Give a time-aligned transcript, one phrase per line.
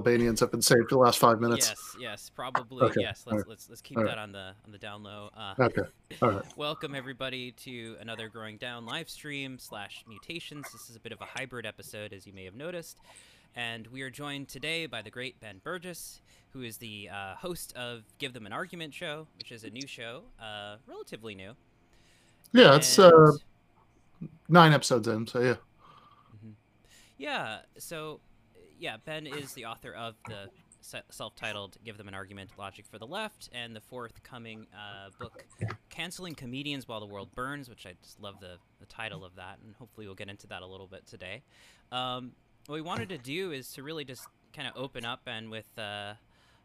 [0.00, 1.68] Albanians have been saved for the last five minutes.
[1.68, 3.24] Yes, yes, probably Okay, yes.
[3.26, 4.14] Let's alright, let's let's keep alright.
[4.14, 5.28] that on the on the down low.
[5.36, 5.82] Uh, Okay.
[6.22, 6.44] All right.
[6.56, 10.64] welcome everybody to another Growing Down live stream slash mutations.
[10.72, 12.96] This is a bit of a hybrid episode, as you may have noticed,
[13.54, 16.22] and we are joined today by the great Ben Burgess,
[16.54, 19.86] who is the uh, host of Give Them an Argument show, which is a new
[19.86, 21.52] show, uh, relatively new.
[22.52, 23.32] Yeah, it's uh,
[24.48, 25.56] nine episodes in, so yeah.
[26.34, 26.50] Mm-hmm.
[27.18, 28.20] Yeah, so
[28.80, 30.48] yeah, Ben is the author of the
[31.10, 35.44] self-titled "Give Them an Argument: Logic for the Left" and the forthcoming uh, book
[35.90, 39.58] "Canceling Comedians While the World Burns," which I just love the the title of that,
[39.62, 41.42] and hopefully we'll get into that a little bit today.
[41.92, 42.32] Um,
[42.66, 45.66] what we wanted to do is to really just kind of open up and with
[45.78, 46.14] uh,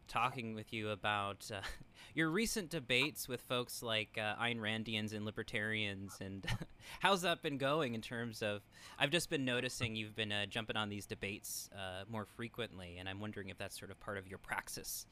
[0.06, 1.60] talking with you about uh,
[2.14, 6.46] your recent debates with folks like uh, Ayn Randians and libertarians, and
[7.00, 8.62] how's that been going in terms of?
[8.98, 13.08] I've just been noticing you've been uh, jumping on these debates uh, more frequently, and
[13.08, 15.06] I'm wondering if that's sort of part of your praxis,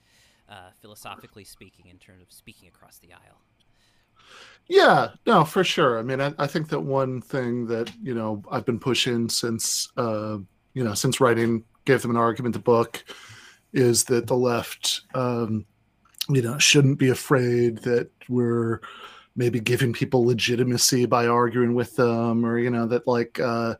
[0.48, 3.40] uh, philosophically speaking, in terms of speaking across the aisle.
[4.66, 5.98] Yeah, no, for sure.
[5.98, 9.90] I mean, I, I think that one thing that you know I've been pushing since
[9.96, 10.38] uh,
[10.72, 13.04] you know since writing gave them an argument the book
[13.74, 15.66] is that the left um,
[16.28, 18.80] you know shouldn't be afraid that we're
[19.36, 23.74] maybe giving people legitimacy by arguing with them or you know that like uh,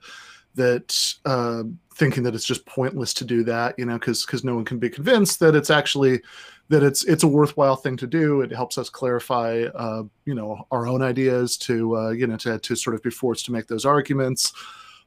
[0.55, 1.63] that uh,
[1.95, 4.79] thinking that it's just pointless to do that you know because because no one can
[4.79, 6.21] be convinced that it's actually
[6.69, 8.41] that it's it's a worthwhile thing to do.
[8.41, 12.59] It helps us clarify, uh, you know, our own ideas to uh, you know to
[12.59, 14.53] to sort of be forced to make those arguments.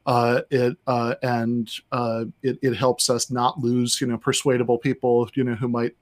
[0.08, 5.30] Uh, it uh, and uh, it it helps us not lose you know persuadable people
[5.36, 5.94] you know who might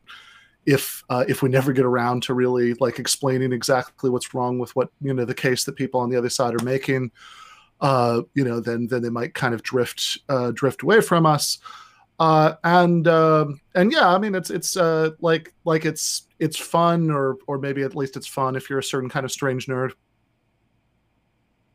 [0.66, 4.76] if uh, if we never get around to really like explaining exactly what's wrong with
[4.76, 7.12] what you know the case that people on the other side are making
[7.82, 11.58] uh you know then then they might kind of drift uh drift away from us.
[12.18, 17.10] Uh and um and yeah i mean it's it's uh like like it's it's fun
[17.12, 19.92] or or maybe at least it's fun if you're a certain kind of strange nerd.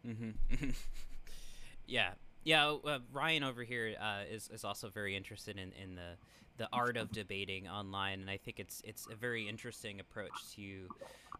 [0.07, 0.71] Mm-hmm.
[1.87, 2.13] yeah,
[2.45, 2.71] yeah.
[2.71, 6.17] Uh, Ryan over here uh, is is also very interested in, in the
[6.57, 10.89] the art of debating online, and I think it's it's a very interesting approach to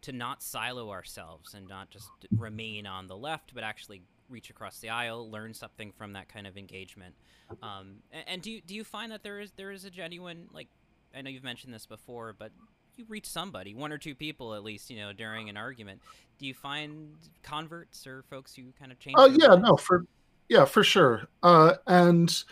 [0.01, 4.79] to not silo ourselves and not just remain on the left, but actually reach across
[4.79, 7.13] the aisle, learn something from that kind of engagement.
[7.61, 10.47] Um, and, and do you, do you find that there is there is a genuine
[10.53, 10.69] like
[11.15, 12.51] I know you've mentioned this before, but
[12.95, 16.01] you reach somebody, one or two people at least, you know, during an argument.
[16.39, 17.13] Do you find
[17.43, 19.15] converts or folks who kind of change?
[19.17, 19.63] Oh yeah, minds?
[19.63, 20.05] no, for
[20.51, 21.29] yeah, for sure.
[21.41, 22.43] Uh, and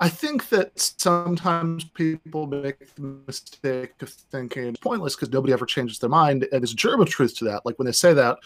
[0.00, 5.66] I think that sometimes people make the mistake of thinking it's pointless because nobody ever
[5.66, 7.66] changes their mind, and there's a germ of truth to that.
[7.66, 8.38] Like when they say that,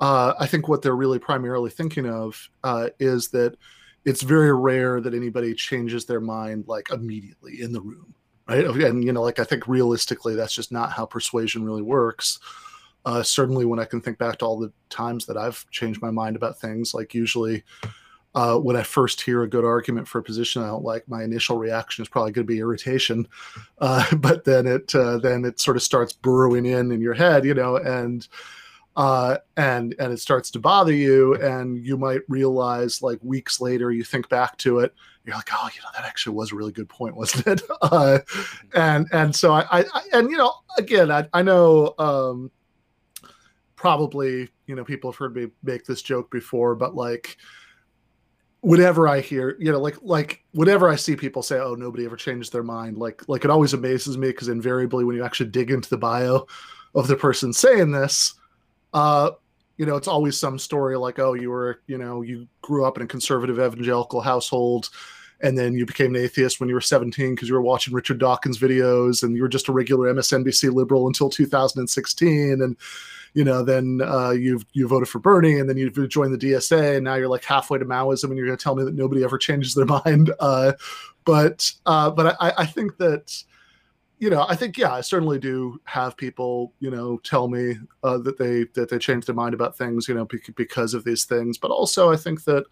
[0.00, 3.58] uh, I think what they're really primarily thinking of uh, is that
[4.06, 8.14] it's very rare that anybody changes their mind like immediately in the room,
[8.48, 8.64] right?
[8.64, 12.38] And you know, like I think realistically, that's just not how persuasion really works
[13.04, 16.10] uh, certainly when I can think back to all the times that I've changed my
[16.10, 17.64] mind about things, like usually
[18.34, 21.24] uh, when I first hear a good argument for a position I don't like, my
[21.24, 23.26] initial reaction is probably going to be irritation,
[23.78, 27.44] uh, but then it uh, then it sort of starts burrowing in in your head,
[27.44, 28.28] you know, and
[28.96, 33.90] uh, and and it starts to bother you, and you might realize like weeks later,
[33.90, 34.94] you think back to it,
[35.24, 37.62] you're like, oh, you know, that actually was a really good point, wasn't it?
[37.82, 38.18] uh,
[38.74, 41.94] and and so I, I, I and you know, again, I, I know.
[41.98, 42.50] Um,
[43.76, 47.38] probably you know people have heard me make this joke before but like
[48.62, 52.16] whenever i hear you know like like whenever i see people say oh nobody ever
[52.16, 55.70] changed their mind like like it always amazes me because invariably when you actually dig
[55.70, 56.46] into the bio
[56.94, 58.34] of the person saying this
[58.92, 59.30] uh
[59.78, 62.98] you know it's always some story like oh you were you know you grew up
[62.98, 64.90] in a conservative evangelical household
[65.42, 68.18] and then you became an atheist when you were 17 because you were watching richard
[68.18, 72.76] dawkins videos and you were just a regular msnbc liberal until 2016 and
[73.34, 76.96] you know, then uh, you've you voted for Bernie, and then you've joined the DSA,
[76.96, 79.22] and now you're like halfway to Maoism, and you're going to tell me that nobody
[79.22, 80.32] ever changes their mind.
[80.40, 80.72] Uh,
[81.24, 83.42] but uh, but I, I think that
[84.18, 88.18] you know, I think yeah, I certainly do have people you know tell me uh,
[88.18, 91.56] that they that they change their mind about things, you know, because of these things.
[91.56, 92.64] But also, I think that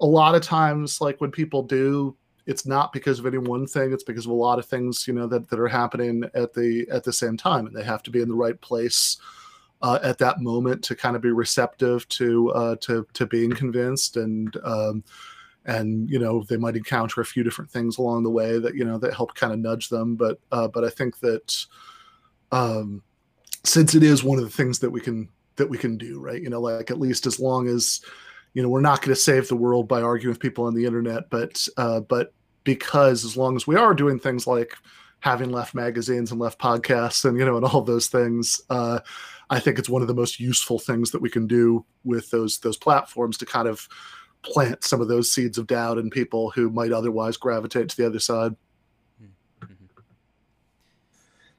[0.00, 2.16] a lot of times, like when people do.
[2.46, 3.92] It's not because of any one thing.
[3.92, 6.84] It's because of a lot of things, you know, that, that are happening at the
[6.90, 9.18] at the same time, and they have to be in the right place
[9.82, 14.16] uh, at that moment to kind of be receptive to uh, to to being convinced
[14.16, 15.02] and um,
[15.66, 18.84] and you know they might encounter a few different things along the way that you
[18.84, 20.16] know that help kind of nudge them.
[20.16, 21.66] But uh, but I think that
[22.52, 23.02] um,
[23.64, 26.42] since it is one of the things that we can that we can do right?
[26.42, 28.00] You know like at least as long as
[28.54, 30.84] you know we're not going to save the world by arguing with people on the
[30.84, 32.32] internet but uh, but
[32.64, 34.74] because as long as we are doing things like
[35.20, 38.98] having left magazines and left podcasts and you know and all those things uh,
[39.50, 42.58] i think it's one of the most useful things that we can do with those
[42.60, 43.88] those platforms to kind of
[44.42, 48.06] plant some of those seeds of doubt in people who might otherwise gravitate to the
[48.06, 48.56] other side
[49.22, 49.74] mm-hmm.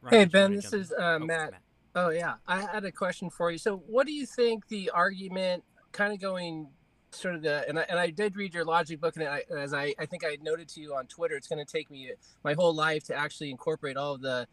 [0.09, 1.51] Hey ben this is uh, oh, matt.
[1.51, 1.61] matt
[1.95, 5.63] oh yeah i had a question for you so what do you think the argument
[5.91, 6.67] kind of going
[7.13, 9.73] sort of the and I, and I did read your logic book and I, as
[9.73, 12.11] I, I think I noted to you on Twitter, it's going to take me
[12.43, 14.47] my whole life to actually incorporate all of the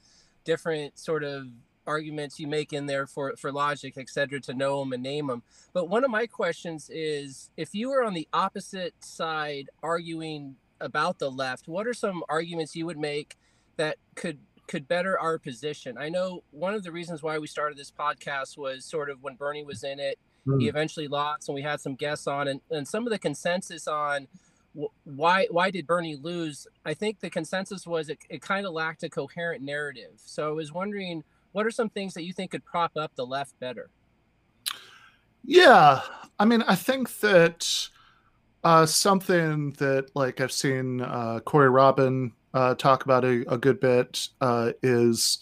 [0.44, 1.46] different sort of
[1.88, 5.42] arguments you make in there for for logic, etc., to know them and name them.
[5.72, 11.18] But one of my questions is, if you were on the opposite side arguing about
[11.18, 13.36] the left, what are some arguments you would make
[13.76, 14.38] that could
[14.68, 15.96] could better our position?
[15.98, 19.34] I know one of the reasons why we started this podcast was sort of when
[19.34, 20.18] Bernie was in it
[20.48, 20.60] Mm.
[20.60, 20.70] He hmm.
[20.70, 24.28] eventually lost, and we had some guests on, and, and some of the consensus on
[25.04, 26.66] why why did Bernie lose?
[26.84, 30.20] I think the consensus was it, it kind of lacked a coherent narrative.
[30.24, 33.26] So I was wondering, what are some things that you think could prop up the
[33.26, 33.90] left better?
[35.44, 36.00] Yeah,
[36.38, 37.88] I mean, I think that
[38.64, 43.80] uh, something that like I've seen uh, Corey Robin uh, talk about a, a good
[43.80, 45.38] bit uh, is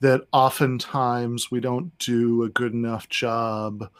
[0.00, 3.90] that oftentimes we don't do a good enough job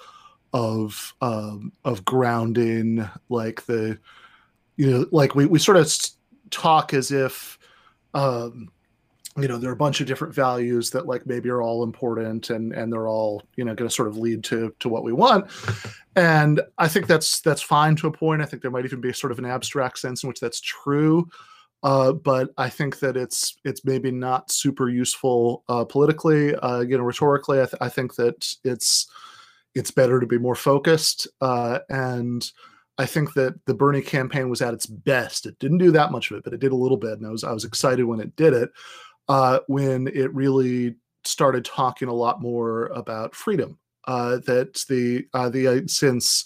[0.53, 3.99] of um, of grounding like the
[4.77, 5.93] you know like we, we sort of
[6.51, 7.59] talk as if
[8.15, 8.69] um,
[9.37, 12.51] you know there are a bunch of different values that like maybe are all important
[12.51, 15.13] and and they're all you know going to sort of lead to to what we
[15.13, 15.49] want
[16.17, 19.13] and i think that's that's fine to a point i think there might even be
[19.13, 21.29] sort of an abstract sense in which that's true
[21.83, 26.55] uh, but I think that it's it's maybe not super useful uh, politically.
[26.57, 29.11] Uh, you know, rhetorically, I, th- I think that it's
[29.75, 31.27] it's better to be more focused.
[31.41, 32.51] Uh, and
[32.99, 35.47] I think that the Bernie campaign was at its best.
[35.47, 37.31] It didn't do that much of it, but it did a little bit, and I
[37.31, 38.71] was I was excited when it did it.
[39.31, 43.79] Uh, when it really started talking a lot more about freedom.
[44.09, 46.45] Uh, that the uh, the uh, since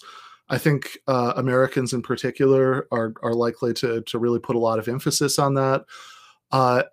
[0.49, 4.77] I think uh, Americans in particular are are likely to to really put a lot
[4.77, 5.85] of emphasis on that.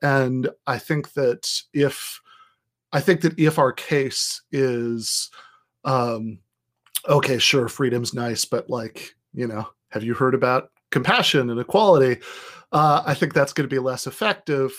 [0.00, 2.22] And I think that if
[2.94, 5.30] I think that if our case is
[5.84, 6.38] um,
[7.06, 12.22] okay, sure, freedom's nice, but like, you know, have you heard about compassion and equality?
[12.72, 14.72] Uh, I think that's going to be less effective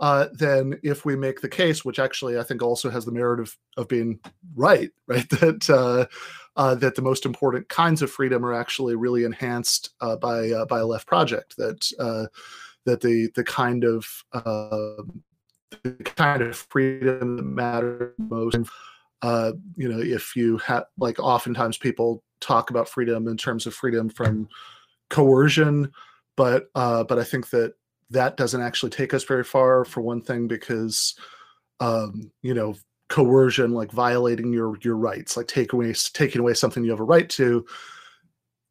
[0.00, 3.40] uh, than if we make the case, which actually I think also has the merit
[3.40, 4.20] of, of being
[4.54, 5.28] right, right?
[5.30, 6.06] That uh,
[6.56, 10.66] uh, that the most important kinds of freedom are actually really enhanced uh, by uh,
[10.66, 11.56] by a left project.
[11.56, 12.26] That uh,
[12.84, 15.22] that the the kind of um,
[15.82, 18.58] the kind of freedom that matters most
[19.22, 23.74] uh, you know, if you have like oftentimes people talk about freedom in terms of
[23.74, 24.48] freedom from
[25.08, 25.92] coercion,
[26.36, 27.74] but uh, but I think that
[28.10, 31.14] that doesn't actually take us very far for one thing because
[31.80, 32.74] um, you know
[33.08, 37.04] coercion like violating your your rights like take away taking away something you have a
[37.04, 37.64] right to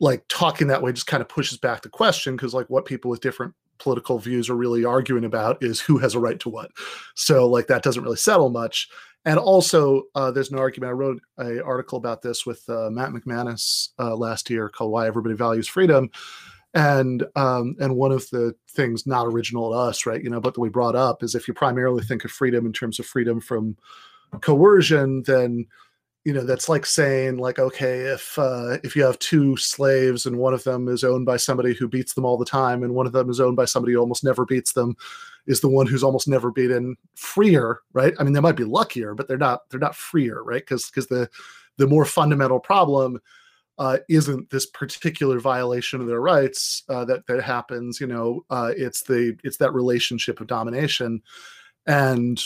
[0.01, 3.09] like talking that way just kind of pushes back the question because like what people
[3.09, 6.71] with different political views are really arguing about is who has a right to what.
[7.15, 8.89] So like that doesn't really settle much.
[9.25, 13.09] And also uh, there's an argument i wrote an article about this with uh, matt
[13.09, 16.11] mcmanus uh, last year called why everybody values freedom
[16.75, 20.53] and um, and one of the things not original to us right you know but
[20.53, 23.39] that we brought up is if you primarily think of freedom in terms of freedom
[23.39, 23.75] from
[24.41, 25.65] coercion then
[26.25, 30.37] you know that's like saying like okay if uh, if you have two slaves and
[30.37, 33.05] one of them is owned by somebody who beats them all the time and one
[33.05, 34.95] of them is owned by somebody who almost never beats them
[35.47, 38.13] is the one who's almost never beaten freer, right?
[38.19, 40.61] I mean, they might be luckier, but they're not they're not freer, right?
[40.61, 41.29] Because because the
[41.77, 43.21] the more fundamental problem
[43.77, 47.99] uh, isn't this particular violation of their rights uh, that that happens.
[47.99, 51.21] You know, uh, it's the it's that relationship of domination,
[51.85, 52.41] and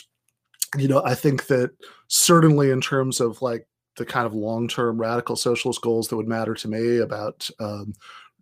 [0.78, 1.72] you know, I think that
[2.08, 6.28] certainly in terms of like the kind of long term radical socialist goals that would
[6.28, 7.94] matter to me about um,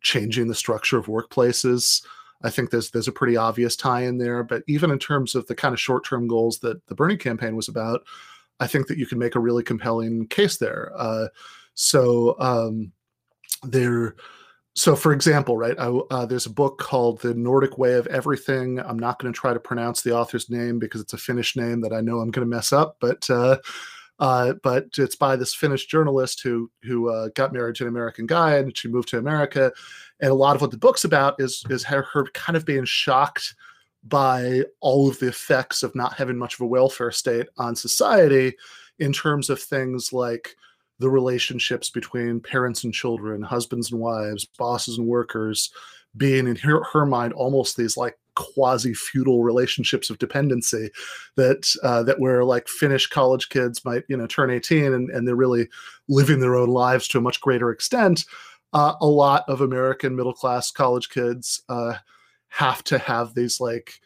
[0.01, 2.05] changing the structure of workplaces.
[2.43, 4.43] I think there's there's a pretty obvious tie in there.
[4.43, 7.55] But even in terms of the kind of short term goals that the Bernie campaign
[7.55, 8.05] was about,
[8.59, 10.91] I think that you can make a really compelling case there.
[11.77, 12.91] So um,
[13.63, 14.15] there.
[14.75, 18.79] So, for example, right, I, uh, there's a book called The Nordic Way of Everything.
[18.79, 21.81] I'm not going to try to pronounce the author's name because it's a Finnish name
[21.81, 23.57] that I know I'm going to mess up, but uh,
[24.19, 28.25] uh, but it's by this Finnish journalist who who uh, got married to an American
[28.25, 29.71] guy and she moved to America,
[30.19, 32.85] and a lot of what the book's about is is her, her kind of being
[32.85, 33.55] shocked
[34.03, 38.55] by all of the effects of not having much of a welfare state on society
[38.99, 40.55] in terms of things like
[40.99, 45.71] the relationships between parents and children, husbands and wives, bosses and workers,
[46.15, 50.89] being in her, her mind almost these like quasi feudal relationships of dependency
[51.35, 55.27] that uh, that where like Finnish college kids might you know turn 18 and, and
[55.27, 55.67] they're really
[56.07, 58.25] living their own lives to a much greater extent.
[58.73, 61.95] Uh, a lot of American middle class college kids uh,
[62.49, 63.99] have to have these like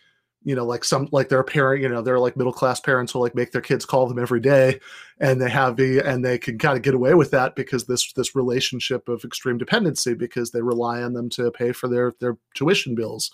[0.43, 3.21] you know like some like their parent you know they're like middle class parents will
[3.21, 4.79] like make their kids call them every day
[5.19, 8.12] and they have the and they can kind of get away with that because this
[8.13, 12.38] this relationship of extreme dependency because they rely on them to pay for their their
[12.55, 13.31] tuition bills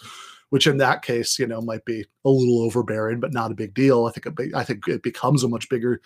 [0.50, 3.74] which in that case, you know, might be a little overbearing, but not a big
[3.74, 4.06] deal.
[4.06, 6.02] I think it, I think it becomes a much bigger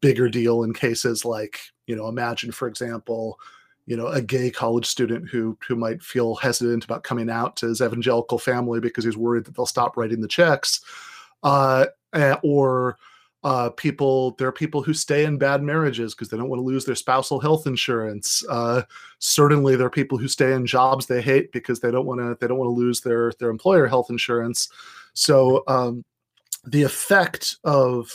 [0.00, 3.38] bigger deal in cases like, you know, imagine for example,
[3.86, 7.66] you know, a gay college student who who might feel hesitant about coming out to
[7.66, 10.80] his evangelical family because he's worried that they'll stop writing the checks,
[11.42, 12.98] uh, eh, or
[13.44, 16.66] uh, people there are people who stay in bad marriages because they don't want to
[16.66, 18.82] lose their spousal health insurance uh,
[19.18, 22.36] certainly there are people who stay in jobs they hate because they don't want to
[22.40, 24.68] they don't want to lose their their employer health insurance.
[25.14, 26.04] So um,
[26.64, 28.10] the effect of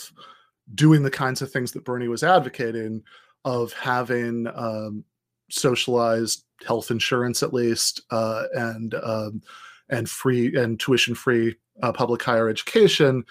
[0.76, 3.04] doing the kinds of things that bernie was advocating
[3.44, 5.04] of having um,
[5.52, 9.42] socialized health insurance at least uh, and um,
[9.90, 13.24] and free and tuition free uh, public higher education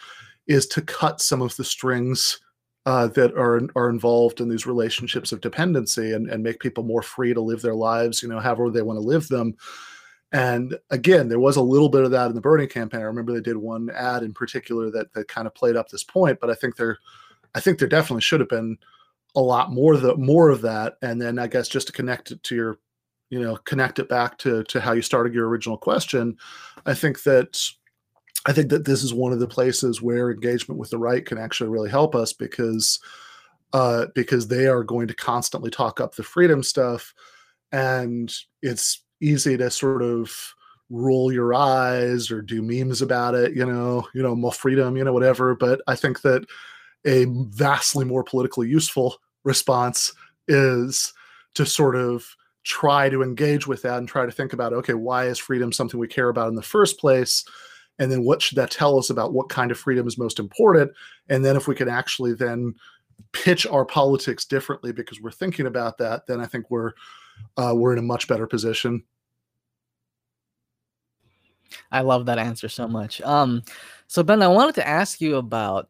[0.47, 2.41] is to cut some of the strings
[2.87, 7.03] uh, that are are involved in these relationships of dependency and, and make people more
[7.03, 9.55] free to live their lives, you know, however they want to live them.
[10.33, 13.01] And again, there was a little bit of that in the Bernie campaign.
[13.01, 16.05] I remember they did one ad in particular that that kind of played up this
[16.05, 16.99] point, but I think there,
[17.55, 18.79] I think there definitely should have been
[19.35, 20.95] a lot more the more of that.
[21.03, 22.79] And then I guess just to connect it to your,
[23.31, 26.37] you know, connect it back to to how you started your original question,
[26.87, 27.61] I think that
[28.47, 31.39] I think that this is one of the places where engagement with the right can
[31.39, 32.99] actually really help us because
[33.73, 37.15] uh, because they are going to constantly talk up the freedom stuff,
[37.71, 40.55] and it's easy to sort of
[40.89, 45.05] roll your eyes or do memes about it, you know, you know, more freedom, you
[45.05, 45.55] know, whatever.
[45.55, 46.45] But I think that
[47.07, 50.13] a vastly more politically useful response
[50.49, 51.13] is
[51.55, 55.27] to sort of try to engage with that and try to think about okay why
[55.27, 57.45] is freedom something we care about in the first place?
[57.99, 60.91] And then what should that tell us about what kind of freedom is most important?
[61.29, 62.75] And then if we can actually then
[63.33, 66.93] pitch our politics differently because we're thinking about that then i think we're
[67.57, 69.03] uh, we're in a much better position.
[71.91, 73.21] I love that answer so much.
[73.23, 73.63] Um
[74.07, 75.89] so ben i wanted to ask you about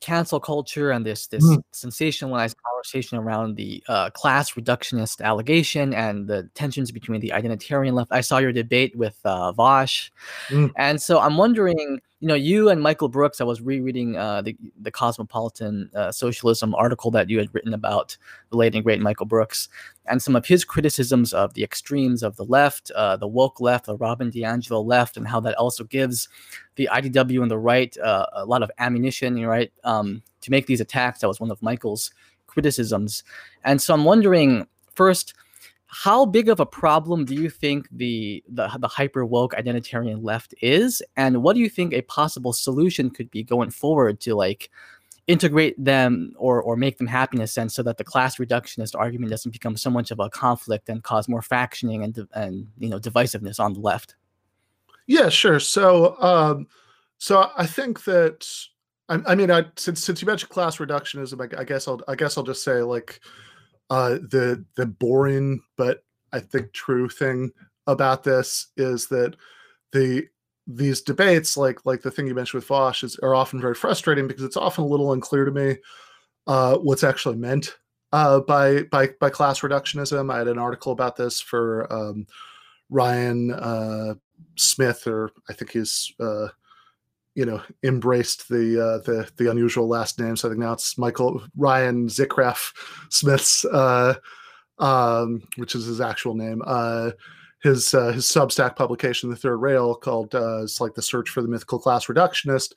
[0.00, 1.62] cancel culture and this this mm.
[1.72, 8.12] sensationalized conversation around the uh, class reductionist allegation and the tensions between the identitarian left.
[8.12, 10.10] I saw your debate with uh, Vaush,
[10.48, 10.70] mm.
[10.76, 14.56] and so I'm wondering you know, you and Michael Brooks, I was rereading uh, the
[14.80, 18.16] the Cosmopolitan uh, Socialism article that you had written about
[18.48, 19.68] the late and great Michael Brooks,
[20.06, 23.84] and some of his criticisms of the extremes of the left, uh, the woke left,
[23.84, 26.30] the Robin DiAngelo left, and how that also gives
[26.76, 30.80] the IDW and the right uh, a lot of ammunition, right, um, to make these
[30.80, 31.20] attacks.
[31.20, 32.10] That was one of Michael's
[32.46, 33.22] criticisms,
[33.64, 35.34] and so I'm wondering first
[35.86, 40.52] how big of a problem do you think the, the the hyper woke identitarian left
[40.60, 41.00] is?
[41.16, 44.70] And what do you think a possible solution could be going forward to like
[45.28, 48.98] integrate them or or make them happy in a sense so that the class reductionist
[48.98, 52.88] argument doesn't become so much of a conflict and cause more factioning and and you
[52.88, 54.16] know divisiveness on the left
[55.06, 56.66] yeah sure so um
[57.18, 58.46] so i think that
[59.08, 62.14] i, I mean i since since you mentioned class reductionism I, I guess i'll i
[62.14, 63.20] guess i'll just say like
[63.90, 67.52] uh, the the boring but I think true thing
[67.86, 69.36] about this is that
[69.92, 70.26] the
[70.66, 74.26] these debates, like like the thing you mentioned with Vaush, is are often very frustrating
[74.26, 75.76] because it's often a little unclear to me
[76.48, 77.76] uh, what's actually meant
[78.12, 80.32] uh, by by by class reductionism.
[80.32, 82.26] I had an article about this for um,
[82.90, 84.14] Ryan uh,
[84.56, 86.48] Smith, or I think he's uh,
[87.34, 90.36] you know embraced the uh, the the unusual last name.
[90.36, 92.72] So I think now it's Michael Ryan Zickraff
[93.10, 94.14] Smith's, uh,
[94.78, 96.62] um, which is his actual name.
[96.64, 97.10] Uh,
[97.62, 101.42] his uh, his Substack publication, The Third Rail, called uh, it's like the search for
[101.42, 102.72] the mythical class reductionist,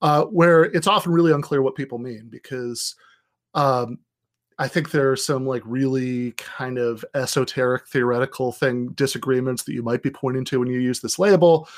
[0.00, 2.94] uh, where it's often really unclear what people mean because.
[3.54, 3.98] Um,
[4.58, 9.82] I think there are some like really kind of esoteric theoretical thing disagreements that you
[9.82, 11.68] might be pointing to when you use this label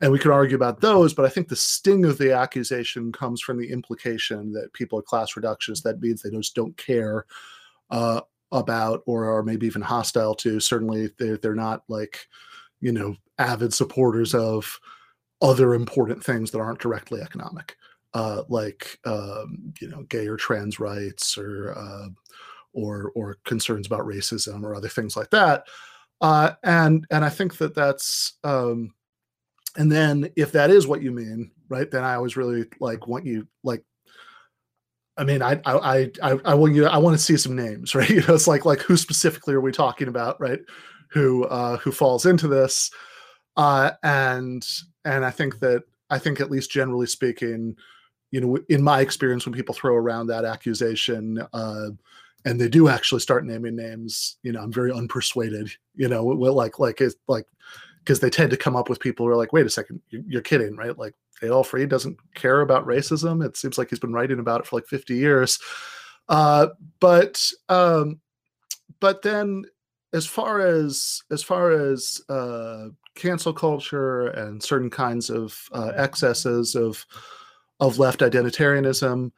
[0.00, 3.40] and we could argue about those but i think the sting of the accusation comes
[3.40, 5.82] from the implication that people are class reductionists.
[5.82, 7.26] That means they just don't care
[7.90, 8.20] uh,
[8.52, 10.60] about or are maybe even hostile to.
[10.60, 12.26] Certainly they're, they're not like
[12.80, 14.78] you know avid supporters of
[15.40, 17.76] other important things that aren't directly economic
[18.14, 22.08] uh, like um, you know gay or trans rights or uh,
[22.72, 25.64] or or concerns about racism or other things like that
[26.20, 28.92] uh, and and I think that that's um,
[29.76, 31.90] and then if that is what you mean, right?
[31.90, 33.82] Then I always really like want you like.
[35.16, 36.86] I mean, I I I I want you.
[36.86, 38.08] I want to see some names, right?
[38.08, 40.60] You know, it's like like who specifically are we talking about, right?
[41.10, 42.90] Who uh, who falls into this,
[43.56, 44.66] uh, and
[45.04, 47.76] and I think that I think at least generally speaking,
[48.30, 51.88] you know, in my experience, when people throw around that accusation, uh,
[52.44, 55.70] and they do actually start naming names, you know, I'm very unpersuaded.
[55.94, 57.46] You know, like like it's like
[57.98, 60.40] because they tend to come up with people who are like, wait a second, you're
[60.40, 60.96] kidding, right?
[60.96, 63.44] Like Adolph Reed doesn't care about racism.
[63.44, 65.58] It seems like he's been writing about it for like 50 years.
[66.28, 66.68] Uh,
[67.00, 68.20] but um,
[69.00, 69.64] but then
[70.12, 76.74] as far as as far as uh, cancel culture and certain kinds of uh, excesses
[76.74, 77.04] of
[77.80, 79.30] of left identitarianism,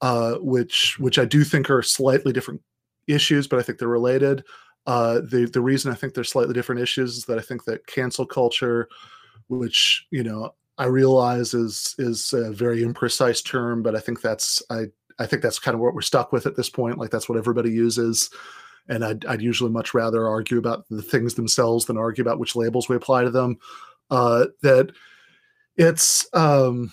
[0.00, 2.62] uh, which which I do think are slightly different
[3.06, 4.44] issues, but I think they're related.
[4.86, 7.86] Uh, the the reason I think they're slightly different issues is that I think that
[7.86, 8.88] cancel culture,
[9.48, 14.62] which you know I realize is is a very imprecise term, but I think that's
[14.70, 14.86] I
[15.18, 16.98] I think that's kind of what we're stuck with at this point.
[16.98, 18.30] Like that's what everybody uses,
[18.88, 22.56] and I'd I'd usually much rather argue about the things themselves than argue about which
[22.56, 23.58] labels we apply to them.
[24.10, 24.90] Uh, that
[25.76, 26.92] it's um,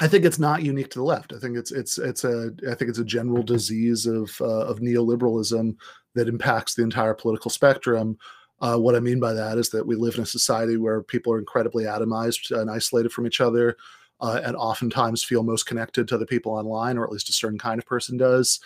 [0.00, 1.32] I think it's not unique to the left.
[1.34, 4.80] I think it's it's it's a I think it's a general disease of uh, of
[4.80, 5.76] neoliberalism
[6.14, 8.18] that impacts the entire political spectrum.
[8.62, 11.32] Uh, what I mean by that is that we live in a society where people
[11.32, 13.76] are incredibly atomized and isolated from each other,
[14.20, 17.58] uh, and oftentimes feel most connected to the people online, or at least a certain
[17.58, 18.60] kind of person does.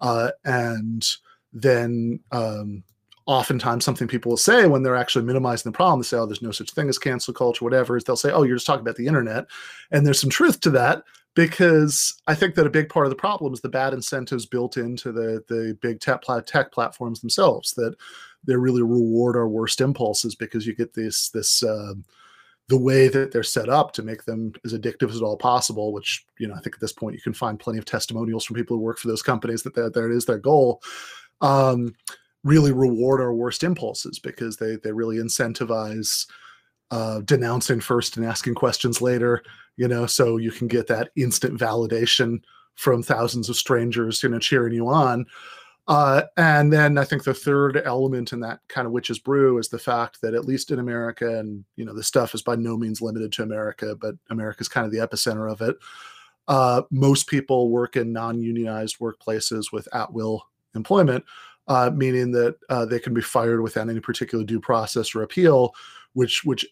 [0.00, 1.06] Uh, and
[1.52, 2.82] then um,
[3.26, 6.42] oftentimes something people will say when they're actually minimizing the problem, they say, oh, there's
[6.42, 8.96] no such thing as cancel culture, whatever, is they'll say, oh, you're just talking about
[8.96, 9.46] the internet.
[9.90, 13.16] And there's some truth to that because I think that a big part of the
[13.16, 17.94] problem is the bad incentives built into the, the big tech, tech platforms themselves that
[18.44, 21.94] they really reward our worst impulses because you get this, this, uh,
[22.68, 25.92] the way that they're set up to make them as addictive as at all possible,
[25.92, 28.56] which, you know, I think at this point you can find plenty of testimonials from
[28.56, 30.82] people who work for those companies that that, that is their goal.
[31.40, 31.94] Um,
[32.44, 36.26] really reward our worst impulses because they they really incentivize
[36.90, 39.42] uh, denouncing first and asking questions later.
[39.76, 42.40] You know, so you can get that instant validation
[42.76, 45.26] from thousands of strangers, you know, cheering you on.
[45.86, 49.68] Uh, and then I think the third element in that kind of witch's brew is
[49.68, 52.76] the fact that at least in America, and you know, this stuff is by no
[52.76, 55.76] means limited to America, but America is kind of the epicenter of it.
[56.48, 61.24] Uh, most people work in non-unionized workplaces with at-will employment,
[61.68, 65.74] uh, meaning that uh, they can be fired without any particular due process or appeal,
[66.12, 66.66] which which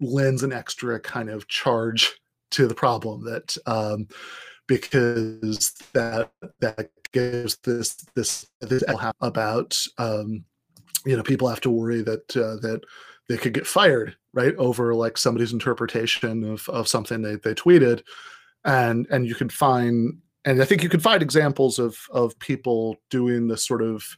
[0.00, 2.18] lends an extra kind of charge
[2.50, 4.06] to the problem that um,
[4.66, 8.84] because that that gives this this this
[9.20, 10.44] about um,
[11.04, 12.82] you know people have to worry that uh, that
[13.28, 18.02] they could get fired right over like somebody's interpretation of of something they they tweeted.
[18.64, 22.96] And and you can find and I think you can find examples of of people
[23.10, 24.16] doing this sort of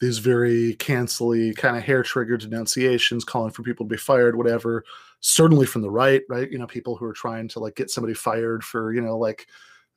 [0.00, 4.84] these very cancelly kind of hair trigger denunciations, calling for people to be fired, whatever.
[5.20, 6.50] Certainly from the right, right?
[6.50, 9.46] You know, people who are trying to like get somebody fired for you know like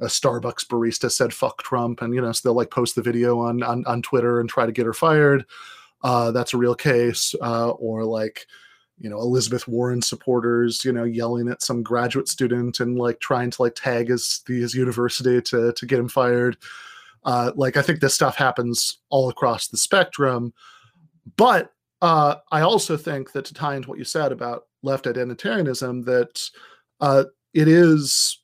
[0.02, 3.40] a Starbucks barista said fuck Trump, and you know, so they'll like post the video
[3.40, 5.46] on on, on Twitter and try to get her fired.
[6.02, 8.48] Uh, that's a real case, uh, or like
[9.00, 13.50] you know Elizabeth Warren supporters, you know, yelling at some graduate student and like trying
[13.52, 16.58] to like tag his his university to to get him fired.
[17.24, 20.54] Uh, like I think this stuff happens all across the spectrum,
[21.38, 26.06] but uh, I also think that to tie into what you said about left identitarianism,
[26.06, 26.50] that
[27.02, 28.40] uh, it is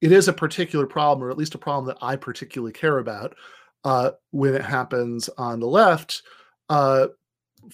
[0.00, 3.34] it is a particular problem, or at least a problem that I particularly care about
[3.84, 6.22] uh, when it happens on the left.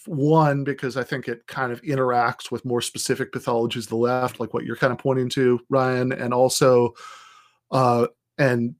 [0.06, 4.40] One because I think it kind of interacts with more specific pathologies of the left,
[4.40, 6.94] like what you're kind of pointing to, Ryan, and also,
[7.70, 8.06] uh,
[8.38, 8.74] and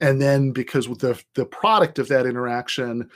[0.00, 3.10] and then because with the the product of that interaction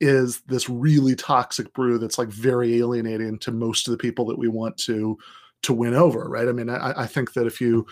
[0.00, 4.38] is this really toxic brew that's like very alienating to most of the people that
[4.38, 5.16] we want to
[5.62, 6.48] to win over, right?
[6.48, 7.86] I mean, I, I think that if you,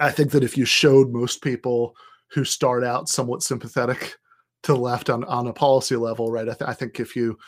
[0.00, 1.94] I think that if you showed most people
[2.32, 4.16] who start out somewhat sympathetic
[4.64, 6.48] to the left on on a policy level, right?
[6.48, 7.38] I, th- I think if you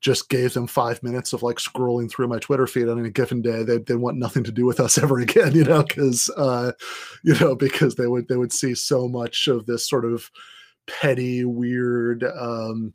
[0.00, 3.42] just gave them five minutes of like scrolling through my Twitter feed on any given
[3.42, 6.72] day, they they want nothing to do with us ever again, you know, because uh,
[7.22, 10.30] you know because they would they would see so much of this sort of
[10.86, 12.92] petty, weird, um,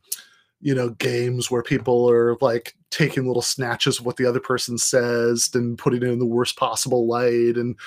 [0.62, 4.78] you know, games where people are like taking little snatches of what the other person
[4.78, 7.78] says and putting it in the worst possible light and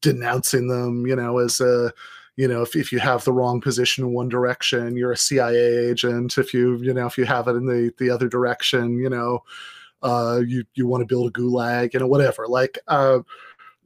[0.00, 1.92] denouncing them, you know, as a
[2.36, 5.88] you know, if, if you have the wrong position in one direction, you're a CIA
[5.90, 6.36] agent.
[6.36, 9.44] If you, you know, if you have it in the, the other direction, you know,
[10.02, 12.46] uh, you, you want to build a gulag, you know, whatever.
[12.48, 13.20] Like, uh,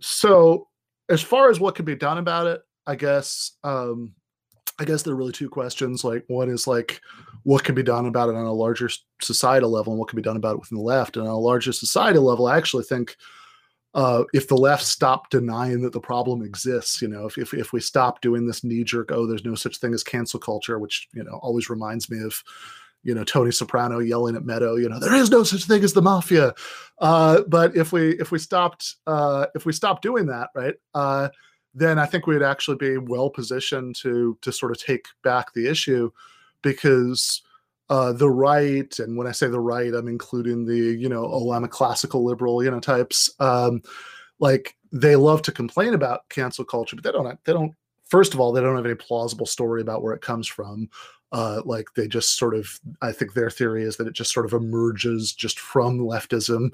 [0.01, 0.69] so
[1.09, 4.15] as far as what can be done about it, I guess, um,
[4.79, 6.03] I guess there are really two questions.
[6.03, 7.01] Like one is like,
[7.43, 10.23] what can be done about it on a larger societal level and what can be
[10.23, 11.17] done about it within the left.
[11.17, 13.17] And on a larger societal level, I actually think
[13.95, 17.73] uh, if the left stopped denying that the problem exists, you know, if, if, if
[17.73, 21.09] we stop doing this knee jerk, oh, there's no such thing as cancel culture, which,
[21.15, 22.43] you know, always reminds me of,
[23.03, 25.95] you know, Tony Soprano yelling at Meadow, you know, there is no such thing as
[25.95, 26.53] the mafia.
[26.99, 31.29] Uh, but if we, if we stopped, uh, if we stopped doing that, right, uh,
[31.75, 35.67] then I think we'd actually be well positioned to, to sort of take back the
[35.67, 36.11] issue
[36.63, 37.41] because,
[37.91, 41.53] uh, the right, and when I say the right, I'm including the, you know, oh,
[41.53, 43.31] I'm a classical liberal, you know, types.
[43.41, 43.83] Um,
[44.39, 47.45] like they love to complain about cancel culture, but they don't.
[47.45, 47.75] They don't.
[48.05, 50.89] First of all, they don't have any plausible story about where it comes from.
[51.31, 54.47] Uh, like they just sort of, I think their theory is that it just sort
[54.47, 56.71] of emerges just from leftism.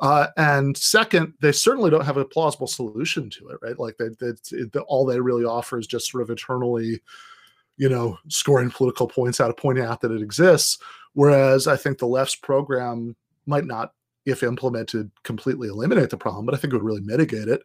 [0.00, 3.78] Uh, and second, they certainly don't have a plausible solution to it, right?
[3.78, 7.02] Like they, they, all they really offer is just sort of eternally
[7.80, 10.76] you know, scoring political points out of pointing out that it exists.
[11.14, 13.16] Whereas I think the left's program
[13.46, 13.94] might not,
[14.26, 17.62] if implemented, completely eliminate the problem, but I think it would really mitigate it.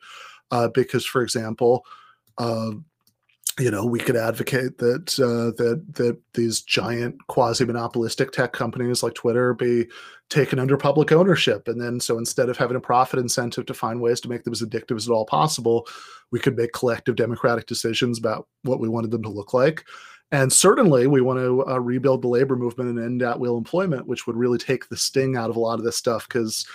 [0.52, 1.86] Uh, because, for example,
[2.38, 2.72] uh,
[3.60, 9.14] you know, we could advocate that uh, that that these giant quasi-monopolistic tech companies like
[9.14, 9.88] Twitter be
[10.30, 14.02] taken under public ownership, and then so instead of having a profit incentive to find
[14.02, 15.88] ways to make them as addictive as at all possible,
[16.32, 19.86] we could make collective democratic decisions about what we wanted them to look like.
[20.32, 24.08] And certainly, we want to uh, rebuild the labor movement and end at will employment,
[24.08, 26.68] which would really take the sting out of a lot of this stuff because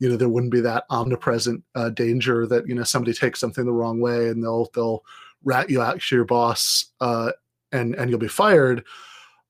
[0.00, 3.64] you know there wouldn't be that omnipresent uh, danger that you know somebody takes something
[3.64, 5.02] the wrong way and they'll they'll
[5.46, 7.32] rat you out to your boss uh,
[7.72, 8.84] and and you'll be fired.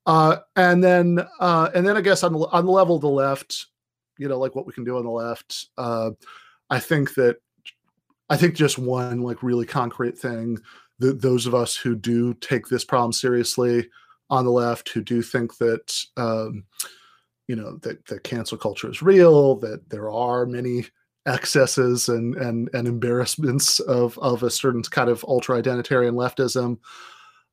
[0.07, 3.09] Uh, and then uh, and then I guess on the on the level of the
[3.09, 3.67] left,
[4.19, 6.11] you know, like what we can do on the left, uh,
[6.71, 7.39] I think that
[8.31, 10.59] I think just one like really concrete thing
[10.99, 13.89] that those of us who do take this problem seriously
[14.31, 16.65] on the left, who do think that um,
[17.49, 20.87] you know that that cancel culture is real, that there are many
[21.27, 26.79] excesses and and and embarrassments of of a certain kind of ultra identitarian leftism.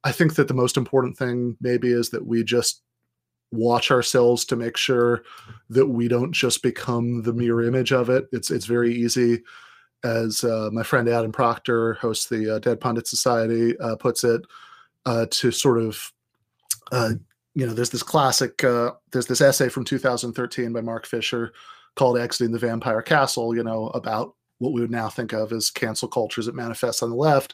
[0.04, 2.82] I think that the most important thing maybe is that we just
[3.52, 5.24] watch ourselves to make sure
[5.70, 8.28] that we don't just become the mirror image of it.
[8.32, 9.44] It's it's very easy,
[10.04, 14.42] as uh, my friend Adam Proctor, hosts the uh, Dead Pundit Society, uh, puts it,
[15.06, 16.12] uh, to sort of,
[16.92, 17.12] uh,
[17.56, 21.54] you know, there's this classic, uh, there's this essay from 2013 by Mark Fisher
[21.96, 25.70] called Exiting the Vampire Castle, you know, about what we would now think of as
[25.70, 27.54] cancel cultures that manifest on the left.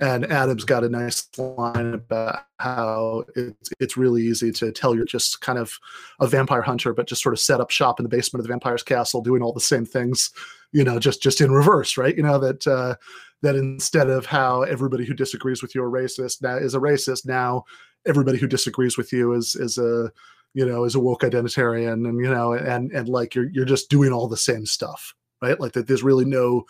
[0.00, 5.04] And Adam's got a nice line about how it's it's really easy to tell you're
[5.04, 5.78] just kind of
[6.20, 8.52] a vampire hunter, but just sort of set up shop in the basement of the
[8.52, 10.32] vampire's castle, doing all the same things,
[10.72, 12.16] you know, just just in reverse, right?
[12.16, 12.96] You know that uh,
[13.42, 17.24] that instead of how everybody who disagrees with you are racist now is a racist,
[17.24, 17.64] now
[18.04, 20.10] everybody who disagrees with you is is a
[20.54, 23.90] you know, as a woke identitarian and, you know, and, and like you're, you're just
[23.90, 25.12] doing all the same stuff,
[25.42, 25.58] right?
[25.58, 26.64] Like that there's really no,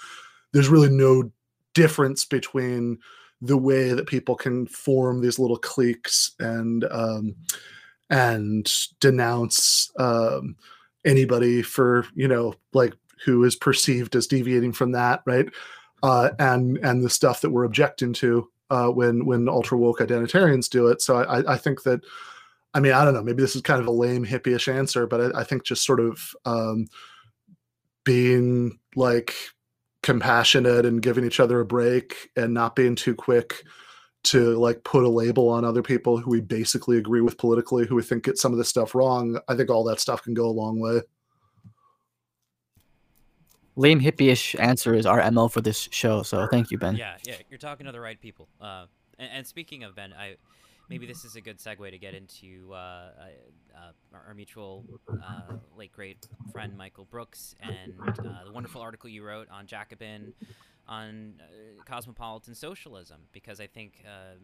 [0.52, 1.30] there's really no
[1.74, 2.98] difference between
[3.42, 7.34] the way that people can form these little cliques and, um,
[8.08, 10.56] and denounce, um,
[11.04, 15.50] anybody for, you know, like who is perceived as deviating from that, right?
[16.02, 20.70] Uh, and, and the stuff that we're objecting to, uh, when, when ultra woke identitarians
[20.70, 21.02] do it.
[21.02, 22.00] So I, I think that,
[22.74, 23.22] I mean, I don't know.
[23.22, 26.00] Maybe this is kind of a lame hippie-ish answer, but I, I think just sort
[26.00, 26.86] of um,
[28.04, 29.34] being like
[30.02, 33.62] compassionate and giving each other a break and not being too quick
[34.24, 37.94] to like put a label on other people who we basically agree with politically, who
[37.94, 39.38] we think get some of this stuff wrong.
[39.48, 41.02] I think all that stuff can go a long way.
[43.76, 46.22] Lame hippie-ish answer is our mo for this show.
[46.22, 46.96] So thank you, Ben.
[46.96, 48.48] Yeah, yeah, you're talking to the right people.
[48.60, 48.86] Uh,
[49.18, 50.36] and, and speaking of Ben, I
[50.88, 55.92] maybe this is a good segue to get into uh, uh, our mutual uh, late
[55.92, 60.32] great friend Michael Brooks and uh, the wonderful article you wrote on Jacobin
[60.86, 64.36] on uh, cosmopolitan socialism, because I think uh,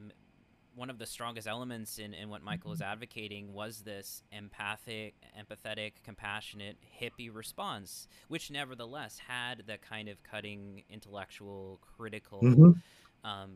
[0.75, 5.93] one of the strongest elements in, in what Michael is advocating was this empathic, empathetic,
[6.05, 12.41] compassionate, hippie response, which nevertheless had the kind of cutting, intellectual, critical.
[12.41, 12.71] Mm-hmm.
[13.29, 13.51] Um,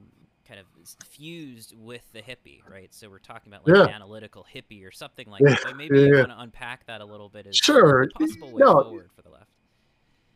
[0.46, 0.66] kind of
[1.08, 2.92] fused with the hippie, right?
[2.92, 3.94] So we're talking about like yeah.
[3.94, 5.56] analytical hippie or something like yeah.
[5.64, 5.76] that.
[5.76, 8.08] maybe yeah, you want to unpack that a little bit as sure.
[8.14, 8.82] possible way no.
[8.82, 9.50] forward for the left.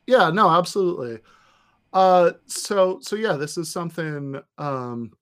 [0.06, 1.20] Yeah, no, absolutely.
[1.92, 5.12] Uh, so so yeah, this is something um,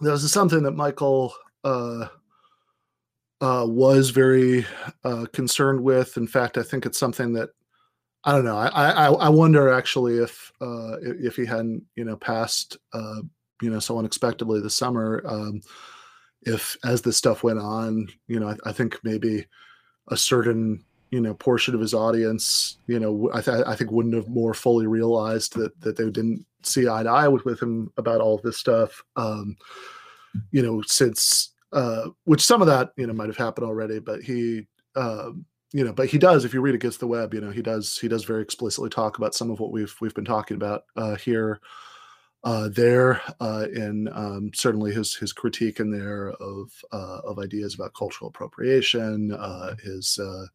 [0.00, 2.08] this is something that Michael uh,
[3.40, 4.66] uh, was very
[5.04, 6.16] uh, concerned with.
[6.16, 7.50] In fact, I think it's something that
[8.24, 8.56] I don't know.
[8.56, 13.20] I I, I wonder actually if uh, if he hadn't you know passed uh,
[13.62, 15.60] you know so unexpectedly this summer, um,
[16.42, 19.46] if as this stuff went on, you know, I, I think maybe
[20.08, 24.14] a certain you know portion of his audience you know I, th- I think wouldn't
[24.14, 27.92] have more fully realized that that they didn't see eye to eye with, with him
[27.96, 29.56] about all this stuff um
[30.50, 34.20] you know since uh which some of that you know might have happened already but
[34.20, 34.66] he
[34.96, 37.62] um you know but he does if you read against the web you know he
[37.62, 40.84] does he does very explicitly talk about some of what we've we've been talking about
[40.96, 41.60] uh here
[42.46, 47.74] uh, there uh, in um, certainly his his critique in there of uh, of ideas
[47.74, 50.46] about cultural appropriation, uh, his uh,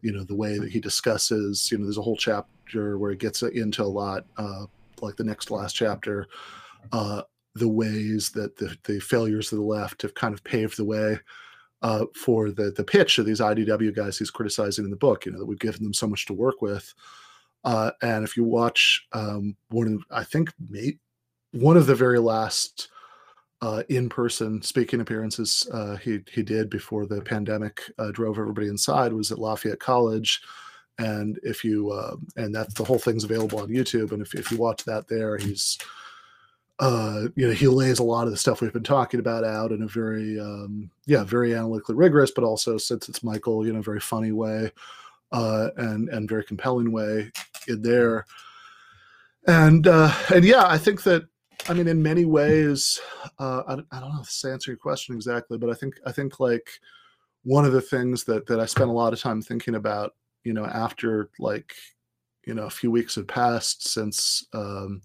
[0.00, 3.16] you know the way that he discusses you know there's a whole chapter where he
[3.16, 4.64] gets into a lot uh,
[5.02, 6.26] like the next last chapter
[6.92, 7.22] uh,
[7.54, 11.18] the ways that the, the failures of the left have kind of paved the way
[11.82, 15.32] uh, for the the pitch of these IDW guys he's criticizing in the book you
[15.32, 16.94] know that we've given them so much to work with.
[17.64, 21.00] Uh, and if you watch um, one of I think mate,
[21.52, 22.88] one of the very last
[23.60, 29.12] uh, in-person speaking appearances uh, he he did before the pandemic uh, drove everybody inside
[29.12, 30.40] was at Lafayette College,
[30.98, 34.50] and if you uh, and that's the whole thing's available on YouTube, and if if
[34.52, 35.76] you watch that there, he's
[36.78, 39.72] uh, you know he lays a lot of the stuff we've been talking about out
[39.72, 43.82] in a very um, yeah very analytically rigorous, but also since it's Michael, you know,
[43.82, 44.70] very funny way,
[45.32, 47.32] uh, and and very compelling way
[47.66, 48.24] in there,
[49.48, 51.26] and and yeah, I think that
[51.66, 53.00] I mean, in many ways,
[53.38, 56.12] uh, I, I don't know if this answer your question exactly, but I think I
[56.12, 56.68] think like
[57.42, 60.52] one of the things that that I spent a lot of time thinking about, you
[60.52, 61.74] know, after like
[62.46, 65.02] you know a few weeks had passed since um,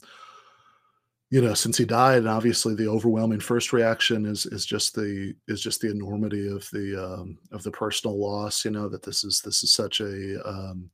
[1.30, 5.36] you know since he died, and obviously the overwhelming first reaction is is just the
[5.48, 8.64] is just the enormity of the um, of the personal loss.
[8.64, 10.90] You know that this is this is such a um,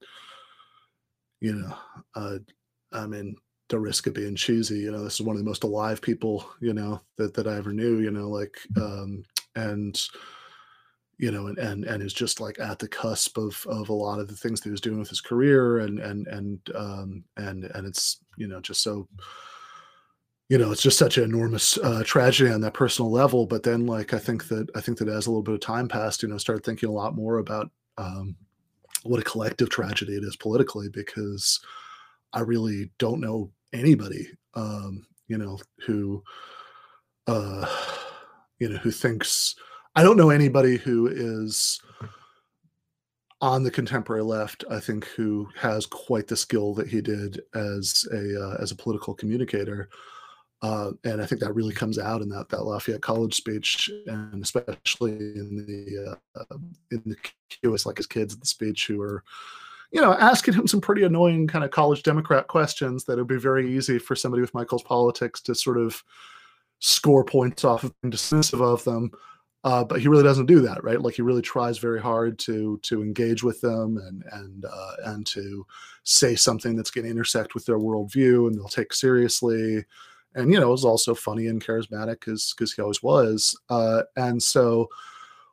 [1.41, 1.75] you know
[2.15, 2.39] uh,
[2.91, 3.35] I mean
[3.69, 4.79] the risk of being cheesy.
[4.79, 7.55] You know, this is one of the most alive people, you know, that, that I
[7.55, 9.23] ever knew, you know, like, um,
[9.55, 10.01] and,
[11.17, 14.19] you know, and, and, and is just like at the cusp of, of a lot
[14.19, 17.65] of the things that he was doing with his career and, and, and, um, and,
[17.65, 19.07] and it's, you know, just so,
[20.47, 23.45] you know, it's just such an enormous uh, tragedy on that personal level.
[23.45, 25.87] But then like, I think that, I think that as a little bit of time
[25.87, 28.35] passed, you know, started thinking a lot more about, um,
[29.03, 31.59] what a collective tragedy it is politically, because
[32.33, 36.23] I really don't know anybody um, you know who
[37.27, 37.67] uh,
[38.59, 39.55] you know who thinks
[39.95, 41.79] I don't know anybody who is
[43.41, 48.05] on the contemporary left i think who has quite the skill that he did as
[48.11, 49.89] a uh, as a political communicator
[50.61, 54.43] uh, and i think that really comes out in that that lafayette college speech and
[54.43, 56.57] especially in the uh,
[56.91, 57.15] in the
[57.63, 59.23] qs like his kids at the speech who are
[59.91, 63.37] you know, asking him some pretty annoying kind of college Democrat questions that would be
[63.37, 66.03] very easy for somebody with Michael's politics to sort of
[66.79, 69.11] score points off of being dismissive of them.
[69.65, 71.01] Uh, but he really doesn't do that, right?
[71.01, 75.25] Like he really tries very hard to to engage with them and and uh, and
[75.27, 75.65] to
[76.03, 79.85] say something that's going to intersect with their worldview and they'll take seriously.
[80.35, 83.59] And you know, is also funny and charismatic because because he always was.
[83.69, 84.87] Uh, and so,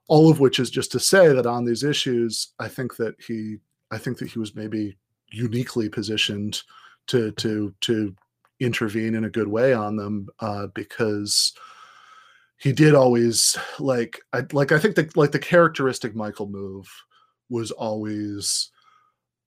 [0.06, 3.56] all of which is just to say that on these issues, I think that he
[3.90, 4.96] I think that he was maybe
[5.30, 6.62] uniquely positioned
[7.08, 8.14] to to to
[8.60, 11.52] intervene in a good way on them uh, because
[12.58, 16.88] he did always like I like I think that like the characteristic Michael move
[17.48, 18.70] was always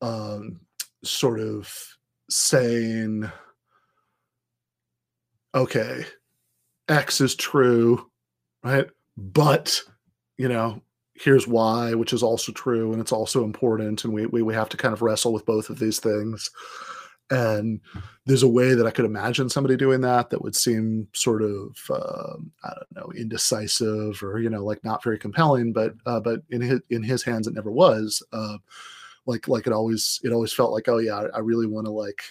[0.01, 0.61] um,
[1.03, 1.73] sort of
[2.29, 3.29] saying
[5.55, 6.05] okay
[6.87, 8.09] x is true
[8.63, 8.87] right?
[9.17, 9.81] But
[10.37, 10.81] you know
[11.19, 14.05] here's why, which is also true and it's also important.
[14.05, 16.49] And we, we, we have to kind of wrestle with both of these things.
[17.29, 17.81] And
[18.25, 21.77] there's a way that I could imagine somebody doing that that would seem sort of,
[21.89, 26.41] uh, I don't know, indecisive or, you know, like not very compelling, but, uh, but
[26.49, 28.57] in his, in his hands, it never was, uh,
[29.25, 32.23] like, like it always, it always felt like, oh yeah, I really want to like,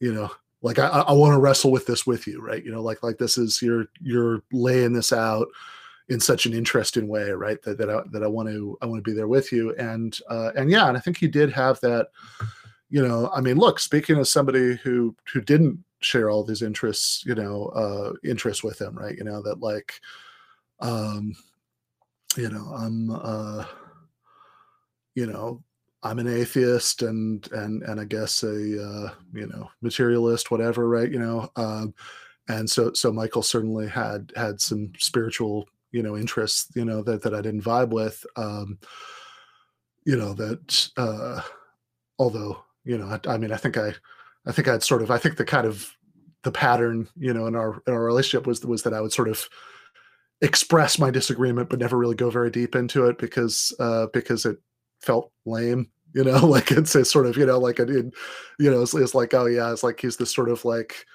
[0.00, 2.64] you know, like I, I want to wrestle with this with you, right?
[2.64, 5.46] You know, like, like this is, you're, you're laying this out
[6.08, 7.60] in such an interesting way, right?
[7.62, 10.16] That that I, that I want to I want to be there with you, and
[10.28, 12.08] uh, and yeah, and I think he did have that.
[12.88, 17.24] You know, I mean, look, speaking as somebody who who didn't share all these interests,
[17.26, 19.16] you know, uh, interests with him, right?
[19.16, 20.00] You know that like,
[20.80, 21.34] um,
[22.36, 23.64] you know, I'm, uh,
[25.16, 25.64] you know,
[26.04, 31.10] I'm an atheist and and and I guess a uh, you know materialist, whatever, right?
[31.10, 31.94] You know, um,
[32.48, 37.22] and so so Michael certainly had had some spiritual you know interests you know that
[37.22, 38.24] that I didn't vibe with.
[38.36, 38.78] Um,
[40.04, 41.40] you know that uh,
[42.18, 43.94] although you know I, I mean I think I
[44.46, 45.92] I think I'd sort of I think the kind of
[46.42, 49.28] the pattern you know in our in our relationship was was that I would sort
[49.28, 49.48] of
[50.42, 54.58] express my disagreement but never really go very deep into it because uh because it
[55.00, 58.82] felt lame you know like it's a sort of you know like it, you know
[58.82, 61.06] it's, it's like oh yeah it's like he's this sort of like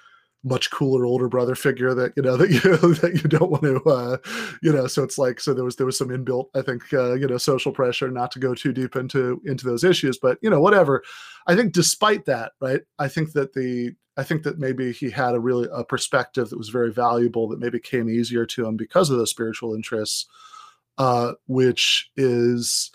[0.44, 2.60] much cooler older brother figure that you know that you
[2.94, 4.16] that you don't want to uh
[4.62, 7.14] you know so it's like so there was there was some inbuilt i think uh
[7.14, 10.50] you know social pressure not to go too deep into into those issues but you
[10.50, 11.02] know whatever.
[11.46, 15.34] I think despite that right i think that the i think that maybe he had
[15.34, 19.10] a really a perspective that was very valuable that maybe came easier to him because
[19.10, 20.26] of those spiritual interests
[20.98, 22.92] uh which is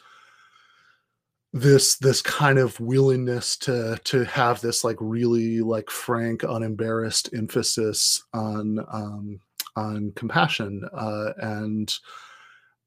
[1.54, 8.24] this this kind of willingness to to have this like really like frank unembarrassed emphasis
[8.34, 9.40] on um
[9.76, 11.96] on compassion uh and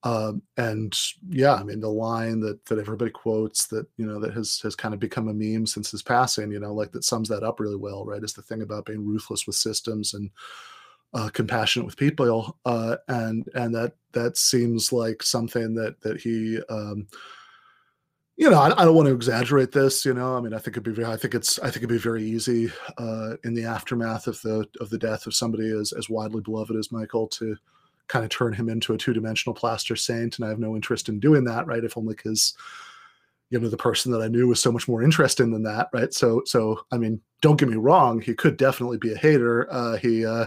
[0.02, 4.34] um and yeah i mean the line that that everybody quotes that you know that
[4.34, 7.28] has has kind of become a meme since his passing you know like that sums
[7.28, 10.30] that up really well right is the thing about being ruthless with systems and
[11.12, 16.60] uh, compassionate with people uh and and that that seems like something that that he
[16.70, 17.06] um
[18.40, 20.06] you know, I, I, don't want to exaggerate this.
[20.06, 21.90] You know, I mean, I think it'd be very, I think it's, I think it'd
[21.90, 25.92] be very easy uh, in the aftermath of the of the death of somebody as
[25.92, 27.54] as widely beloved as Michael to
[28.08, 31.10] kind of turn him into a two dimensional plaster saint, and I have no interest
[31.10, 31.66] in doing that.
[31.66, 32.54] Right, if only because
[33.50, 35.90] you know the person that I knew was so much more interesting than that.
[35.92, 39.70] Right, so so I mean, don't get me wrong, he could definitely be a hater.
[39.70, 40.24] Uh, he.
[40.24, 40.46] Uh,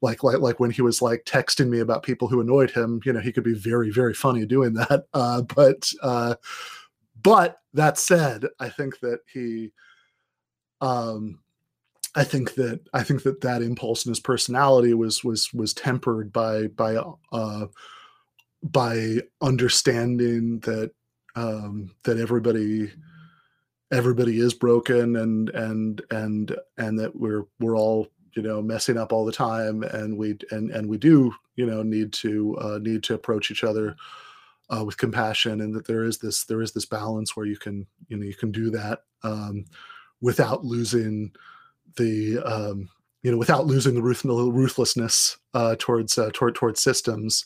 [0.00, 3.12] like like like when he was like texting me about people who annoyed him you
[3.12, 6.36] know he could be very very funny doing that uh, but uh,
[7.28, 9.70] but that said, I think that he,
[10.80, 11.40] um,
[12.14, 16.32] I think that I think that that impulse in his personality was was was tempered
[16.32, 16.96] by by
[17.30, 17.66] uh,
[18.62, 20.92] by understanding that
[21.36, 22.90] um, that everybody
[23.92, 29.12] everybody is broken and and and and that we're we're all you know messing up
[29.12, 33.02] all the time and we and and we do you know need to uh, need
[33.02, 33.96] to approach each other
[34.74, 37.86] uh, with compassion and that there is this there is this balance where you can
[38.08, 39.64] you know you can do that um,
[40.20, 41.32] without losing
[41.96, 42.88] the um,
[43.22, 47.44] you know without losing the ruth- ruthlessness uh, towards uh, toward towards systems.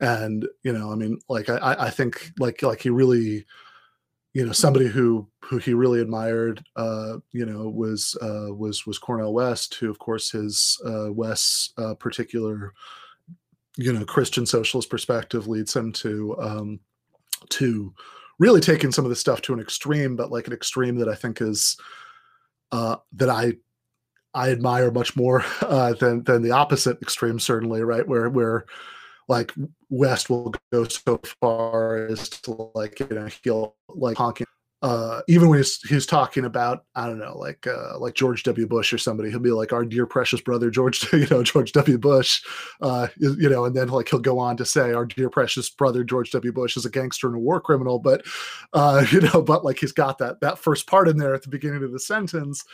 [0.00, 3.44] And you know i mean like i i think like like he really
[4.32, 8.98] you know somebody who who he really admired uh you know was uh was was
[8.98, 12.72] cornel west who of course his uh west's uh particular
[13.76, 16.80] you know Christian socialist perspective leads him to um,
[17.50, 17.94] to
[18.38, 21.14] really taking some of the stuff to an extreme, but like an extreme that I
[21.14, 21.76] think is
[22.72, 23.54] uh, that I
[24.34, 28.06] I admire much more uh, than than the opposite extreme, certainly, right?
[28.06, 28.64] Where where
[29.28, 29.52] like
[29.88, 34.46] West will go so far as to like you know he'll like honking
[34.82, 38.66] uh, even when he's he's talking about I don't know like uh, like George W.
[38.66, 41.98] Bush or somebody, he'll be like our dear precious brother George you know George W.
[41.98, 42.42] Bush,
[42.80, 46.02] uh, you know, and then like he'll go on to say our dear precious brother
[46.02, 46.52] George W.
[46.52, 48.24] Bush is a gangster and a war criminal, but
[48.72, 51.50] uh, you know, but like he's got that that first part in there at the
[51.50, 52.64] beginning of the sentence.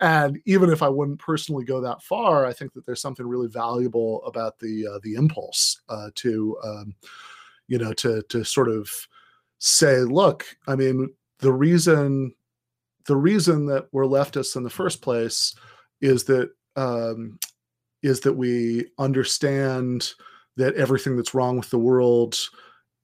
[0.00, 3.48] And even if I wouldn't personally go that far, I think that there's something really
[3.48, 6.94] valuable about the uh, the impulse uh, to um,
[7.68, 8.90] you know to to sort of
[9.58, 11.08] say, look, I mean,
[11.44, 12.34] the reason
[13.06, 15.54] the reason that we're leftists in the first place
[16.00, 17.38] is that um,
[18.02, 20.14] is that we understand
[20.56, 22.38] that everything that's wrong with the world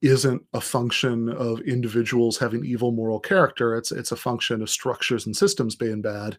[0.00, 3.76] isn't a function of individuals having evil moral character.
[3.76, 6.38] It's it's a function of structures and systems being bad.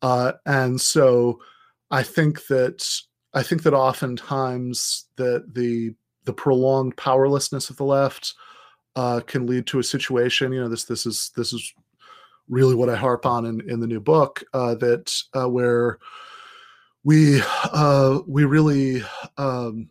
[0.00, 1.38] Uh, and so
[1.90, 2.82] I think that
[3.34, 8.32] I think that oftentimes that the the prolonged powerlessness of the left
[8.96, 10.52] uh, can lead to a situation.
[10.52, 11.72] You know, this this is this is
[12.48, 15.98] really what I harp on in, in the new book uh, that uh, where
[17.04, 17.40] we
[17.72, 19.02] uh, we really
[19.36, 19.88] um,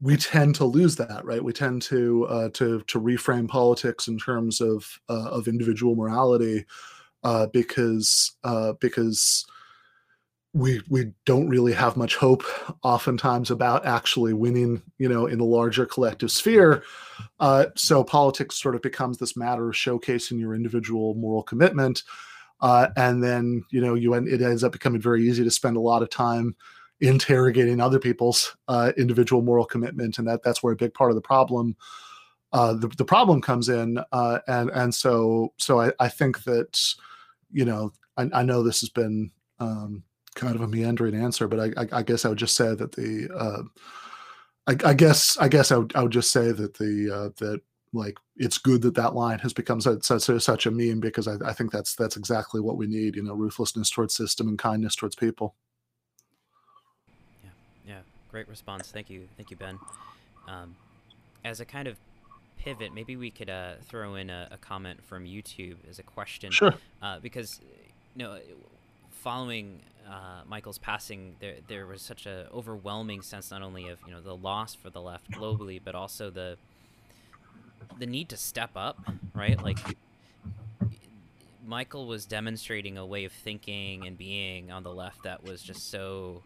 [0.00, 1.42] we tend to lose that right.
[1.42, 6.66] We tend to uh, to to reframe politics in terms of uh, of individual morality
[7.24, 8.36] uh, because
[8.80, 9.44] because
[10.54, 12.44] we we don't really have much hope
[12.82, 16.82] oftentimes about actually winning you know in the larger collective sphere.
[17.40, 22.02] Uh, so politics sort of becomes this matter of showcasing your individual moral commitment
[22.62, 25.76] uh, and then you know you end, it ends up becoming very easy to spend
[25.76, 26.54] a lot of time
[27.00, 31.16] interrogating other people's uh, individual moral commitment and that that's where a big part of
[31.16, 31.76] the problem
[32.52, 36.78] uh, the, the problem comes in uh, and and so so I, I think that
[37.50, 41.60] you know I, I know this has been um, kind of a meandering answer, but
[41.60, 43.62] I, I, I guess I would just say that the uh,
[44.66, 47.60] I, I, guess I guess I would, I would just say that the uh, that
[47.92, 51.36] like it's good that that line has become such such, such a meme because I,
[51.44, 53.16] I think that's that's exactly what we need.
[53.16, 55.54] You know, ruthlessness towards system and kindness towards people.
[57.42, 57.50] Yeah,
[57.86, 57.98] yeah,
[58.30, 58.90] great response.
[58.90, 59.78] Thank you, thank you, Ben.
[60.48, 60.76] Um,
[61.44, 61.96] as a kind of
[62.62, 66.52] pivot, maybe we could uh, throw in a, a, comment from YouTube as a question.
[66.52, 66.74] Sure.
[67.02, 67.60] Uh, because,
[68.14, 68.38] you know,
[69.22, 74.12] following uh, Michael's passing, there there was such a overwhelming sense not only of you
[74.12, 76.56] know the loss for the left globally, but also the
[77.98, 78.98] the need to step up,
[79.34, 79.62] right?
[79.62, 79.78] Like
[81.64, 85.90] Michael was demonstrating a way of thinking and being on the left that was just
[85.90, 86.42] so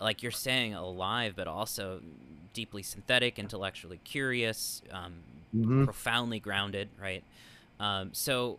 [0.00, 2.00] like you're saying alive but also
[2.52, 5.14] deeply synthetic intellectually curious um,
[5.54, 5.84] mm-hmm.
[5.84, 7.22] profoundly grounded right
[7.78, 8.58] um, so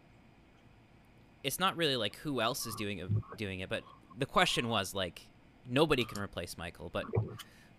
[1.43, 3.83] it's not really like who else is doing it, doing it but
[4.17, 5.27] the question was like
[5.69, 7.05] nobody can replace michael but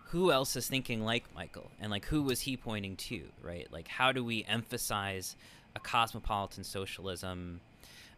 [0.08, 3.88] who else is thinking like michael and like who was he pointing to right like
[3.88, 5.36] how do we emphasize
[5.76, 7.60] a cosmopolitan socialism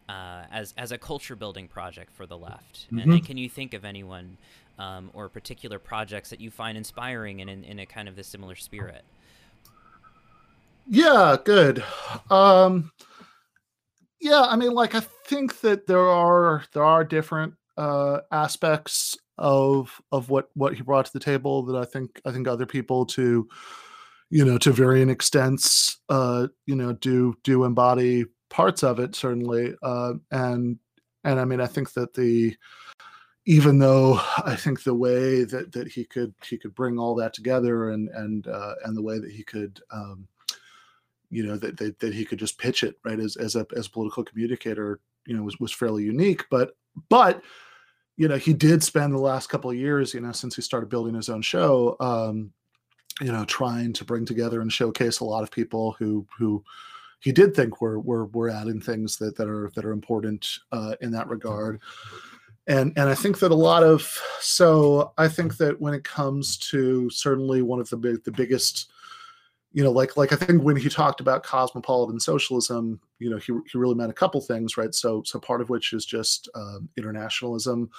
[0.09, 3.11] uh, as as a culture building project for the left mm-hmm.
[3.11, 4.37] and, can you think of anyone
[4.79, 8.23] um, or particular projects that you find inspiring and in, in a kind of the
[8.23, 9.03] similar spirit?
[10.87, 11.83] Yeah, good.
[12.29, 12.91] Um,
[14.19, 20.01] yeah, I mean, like I think that there are there are different uh, aspects of
[20.11, 23.05] of what what he brought to the table that I think I think other people
[23.07, 23.47] to
[24.29, 29.75] you know to varying extents uh, you know do do embody parts of it certainly
[29.83, 30.79] uh, and
[31.23, 32.55] and I mean I think that the
[33.45, 37.33] even though I think the way that that he could he could bring all that
[37.33, 40.27] together and and uh, and the way that he could um,
[41.29, 43.87] you know that, that that he could just pitch it right as as a as
[43.87, 46.45] a political communicator you know was was fairly unique.
[46.49, 46.75] But
[47.09, 47.41] but
[48.15, 50.89] you know he did spend the last couple of years you know since he started
[50.89, 52.51] building his own show um,
[53.21, 56.63] you know trying to bring together and showcase a lot of people who who
[57.19, 60.95] he did think were were were adding things that that are that are important uh,
[61.01, 61.81] in that regard.
[62.67, 64.03] And and I think that a lot of
[64.39, 68.91] so I think that when it comes to certainly one of the big the biggest
[69.77, 73.53] you know like like I think when he talked about cosmopolitan socialism you know he
[73.71, 74.93] he really meant a couple things right?
[74.93, 77.91] So so part of which is just um, internationalism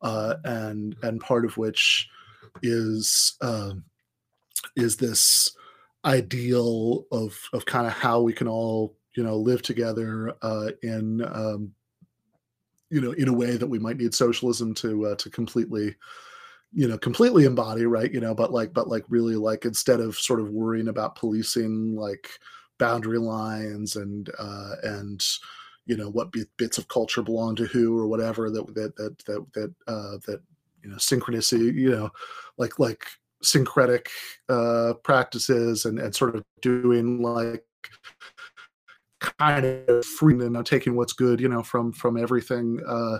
[0.00, 2.08] uh, and and part of which
[2.62, 3.74] is uh,
[4.74, 5.54] is this
[6.06, 11.22] ideal of of kind of how we can all you know live together uh, in
[11.30, 11.74] um,
[12.88, 15.94] you know in a way that we might need socialism to uh, to completely
[16.72, 20.16] you know completely embody right you know but like but like really like instead of
[20.16, 22.28] sort of worrying about policing like
[22.78, 25.24] boundary lines and uh and
[25.86, 29.46] you know what bits of culture belong to who or whatever that that that that
[29.54, 30.40] that uh that
[30.82, 32.10] you know synchronicity you know
[32.58, 33.06] like like
[33.42, 34.10] syncretic
[34.48, 37.64] uh practices and and sort of doing like
[39.20, 43.18] kind of free and not taking what's good, you know, from from everything, uh,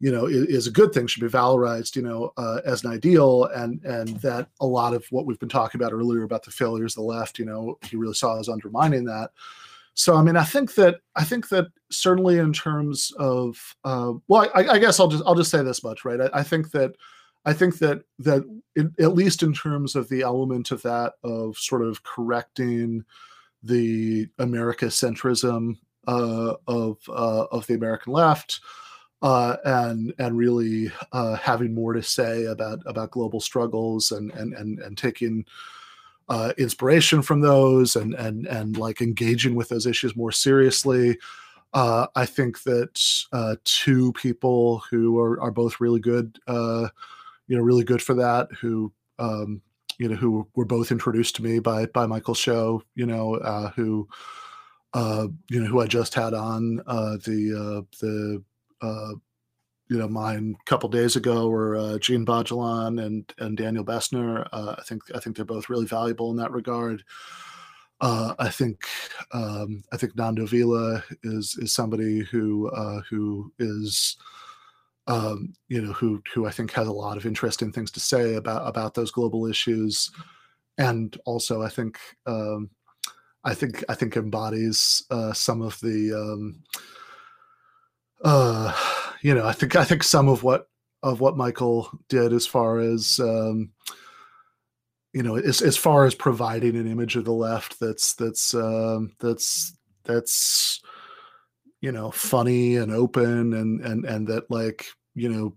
[0.00, 1.06] you know, is, is, a good thing.
[1.06, 5.04] Should be valorized, you know, uh, as an ideal, and and that a lot of
[5.10, 7.96] what we've been talking about earlier about the failures of the left, you know, he
[7.96, 9.30] really saw as undermining that.
[9.94, 14.48] So I mean, I think that I think that certainly in terms of uh, well,
[14.54, 16.20] I, I, guess I'll just I'll just say this much, right?
[16.20, 16.92] I, I think that
[17.44, 18.44] I think that that
[18.76, 23.04] it, at least in terms of the element of that of sort of correcting
[23.64, 28.60] the America centrism uh, of uh, of the American left,
[29.22, 34.54] uh, and and really uh, having more to say about about global struggles and and
[34.54, 35.44] and and taking
[36.28, 41.18] uh, inspiration from those and and and like engaging with those issues more seriously.
[41.74, 47.84] Uh, I think that two people who are are both really good, you know, really
[47.84, 48.48] good for that.
[48.60, 49.62] Who um,
[49.98, 53.70] you know, who were both introduced to me by by Michael Show, you know, uh,
[53.70, 54.08] who,
[54.94, 58.42] uh, you know, who I just had on uh, the uh, the
[58.80, 59.14] uh,
[59.88, 64.46] you know mine a couple days ago, or uh, Bajelon and and Daniel Bessner.
[64.52, 67.04] Uh, I think I think they're both really valuable in that regard.
[68.00, 68.86] Uh, I think
[69.32, 74.16] um, I think Nando Vila is is somebody who uh, who is
[75.08, 78.34] um, you know, who who I think has a lot of interesting things to say
[78.34, 80.10] about about those global issues,
[80.76, 82.70] and also I think um,
[83.42, 86.62] I think I think embodies uh, some of the um,
[88.22, 88.72] uh,
[89.22, 90.66] you know I think I think some of what
[91.02, 93.70] of what Michael did as far as um,
[95.12, 99.12] you know as as far as providing an image of the left that's that's um,
[99.20, 100.80] that's that's
[101.80, 105.56] you know funny and open and and and that like you know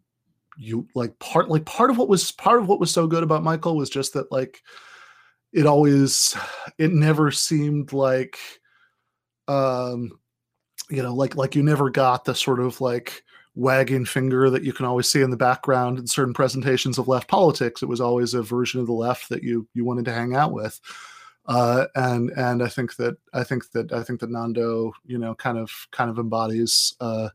[0.57, 3.43] you like part like part of what was part of what was so good about
[3.43, 4.62] Michael was just that like
[5.53, 6.36] it always
[6.78, 8.38] it never seemed like
[9.47, 10.12] um
[10.91, 13.23] you know like like you never got the sort of like
[13.55, 17.27] wagging finger that you can always see in the background in certain presentations of left
[17.27, 17.83] politics.
[17.83, 20.51] It was always a version of the left that you you wanted to hang out
[20.51, 20.79] with.
[21.47, 25.33] Uh and and i think that i think that i think that nando you know
[25.33, 27.29] kind of kind of embodies uh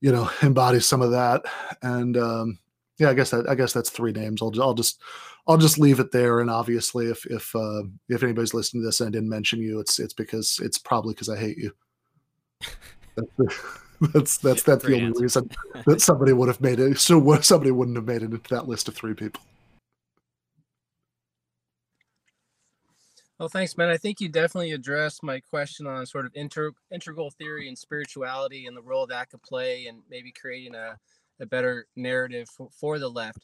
[0.00, 1.42] you know embodies some of that.
[1.82, 2.58] And um
[2.98, 4.42] yeah i guess that i guess that's three names.
[4.42, 5.02] I'll, I'll just
[5.46, 6.40] i'll just leave it there.
[6.40, 9.80] And obviously if if uh if anybody's listening to this and i didn't mention you
[9.80, 11.72] it's it's because it's probably because i hate you
[14.14, 15.22] that's that's that's the only answer.
[15.22, 15.50] reason
[15.86, 18.88] that somebody would have made it so somebody wouldn't have made it into that list
[18.88, 19.42] of three people
[23.40, 23.88] Well, thanks, man.
[23.88, 28.66] I think you definitely addressed my question on sort of inter- integral theory and spirituality
[28.66, 30.98] and the role that could play and maybe creating a,
[31.40, 33.38] a better narrative for, for the left.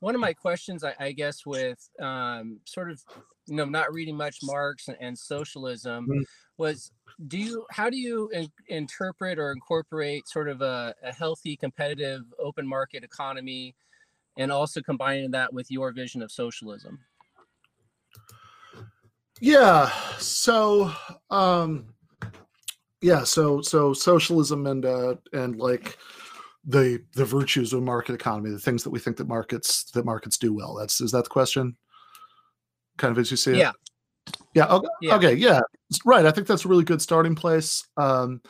[0.00, 3.02] One of my questions, I, I guess, with um, sort of,
[3.46, 6.22] you know, not reading much Marx and, and socialism mm-hmm.
[6.58, 6.90] was
[7.28, 12.22] do you, how do you in, interpret or incorporate sort of a, a healthy, competitive,
[12.38, 13.74] open market economy
[14.36, 16.98] and also combining that with your vision of socialism?
[19.40, 19.90] Yeah.
[20.18, 20.92] So,
[21.30, 21.94] um,
[23.00, 23.24] yeah.
[23.24, 25.98] So, so socialism and uh, and like
[26.66, 30.36] the the virtues of market economy, the things that we think that markets that markets
[30.36, 30.74] do well.
[30.74, 31.76] That's is that the question?
[32.98, 33.58] Kind of as you see it.
[33.58, 33.72] Yeah.
[34.54, 34.66] Yeah.
[34.66, 34.88] Okay.
[35.00, 35.14] Yeah.
[35.16, 35.34] Okay.
[35.34, 35.60] Yeah.
[36.04, 36.26] Right.
[36.26, 37.86] I think that's a really good starting place.
[37.96, 38.40] Um,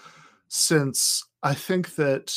[0.49, 2.33] since I think that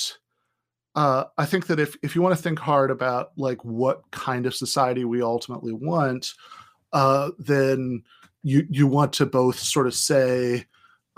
[0.95, 4.45] uh, I think that if if you want to think hard about like what kind
[4.45, 6.33] of society we ultimately want,
[6.91, 8.03] uh, then
[8.43, 10.65] you you want to both sort of say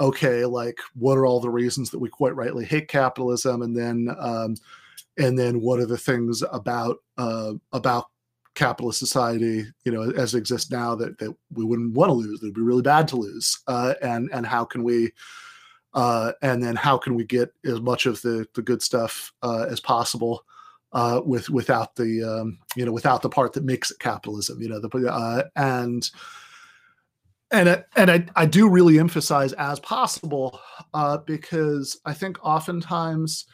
[0.01, 3.61] okay like what are all the reasons that we quite rightly hate capitalism?
[3.61, 4.55] And then um,
[5.17, 8.05] and then what are the things about uh, about
[8.53, 12.41] capitalist society you know as it exists now that, that we wouldn't want to lose
[12.41, 13.59] that would be really bad to lose?
[13.67, 15.11] Uh, and and how can we
[15.93, 19.65] uh, and then how can we get as much of the the good stuff uh,
[19.69, 20.43] as possible
[20.93, 24.69] uh, with without the um, you know without the part that makes it capitalism you
[24.69, 26.11] know the uh, and
[27.51, 30.59] and and I, I do really emphasize as possible
[30.93, 33.45] uh, because I think oftentimes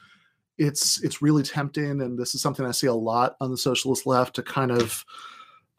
[0.58, 4.06] it's it's really tempting, and this is something I see a lot on the socialist
[4.06, 5.04] left to kind of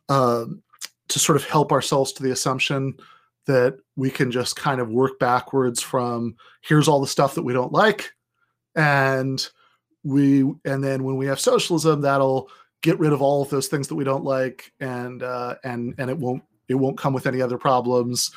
[0.09, 0.47] uh,
[1.09, 2.95] to sort of help ourselves to the assumption
[3.47, 7.53] that we can just kind of work backwards from here's all the stuff that we
[7.53, 8.13] don't like,
[8.75, 9.49] and
[10.05, 12.51] we and then when we have socialism, that'll
[12.83, 16.11] get rid of all of those things that we don't like, and uh, and and
[16.11, 18.31] it won't it won't come with any other problems,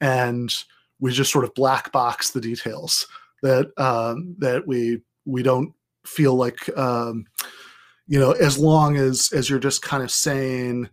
[0.00, 0.52] and
[1.00, 3.06] we just sort of black box the details
[3.42, 5.72] that um, that we we don't
[6.06, 7.26] feel like um,
[8.06, 10.88] you know as long as as you're just kind of saying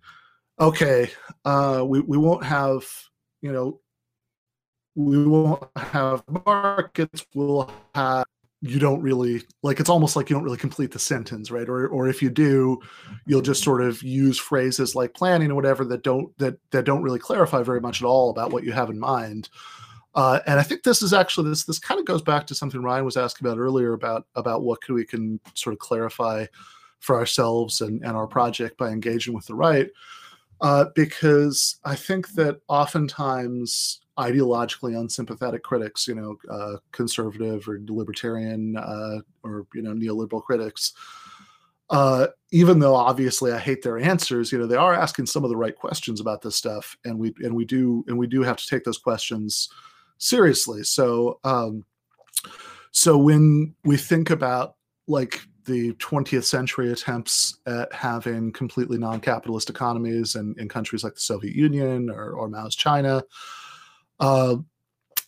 [0.59, 1.09] okay
[1.45, 2.85] uh, we we won't have
[3.41, 3.79] you know
[4.95, 8.25] we won't have markets we'll have
[8.61, 11.67] you don't really like it's almost like you don't really complete the sentence right?
[11.67, 12.79] Or or if you do
[13.25, 17.01] you'll just sort of use phrases like planning or whatever that don't that that don't
[17.01, 19.49] really clarify very much at all about what you have in mind.
[20.13, 22.81] Uh, and i think this is actually this this kind of goes back to something
[22.81, 26.45] ryan was asking about earlier about about what could we can sort of clarify
[26.99, 29.89] for ourselves and, and our project by engaging with the right
[30.61, 38.77] uh, because i think that oftentimes ideologically unsympathetic critics, you know, uh, conservative or libertarian
[38.77, 40.93] uh, or you know neoliberal critics.
[41.89, 45.49] Uh, even though obviously I hate their answers, you know, they are asking some of
[45.49, 48.57] the right questions about this stuff, and we and we do and we do have
[48.57, 49.69] to take those questions
[50.17, 50.83] seriously.
[50.83, 51.83] So, um,
[52.91, 54.75] so when we think about
[55.07, 61.21] like the 20th century attempts at having completely non-capitalist economies in, in countries like the
[61.21, 63.23] Soviet Union or, or Mao's China,
[64.19, 64.55] uh,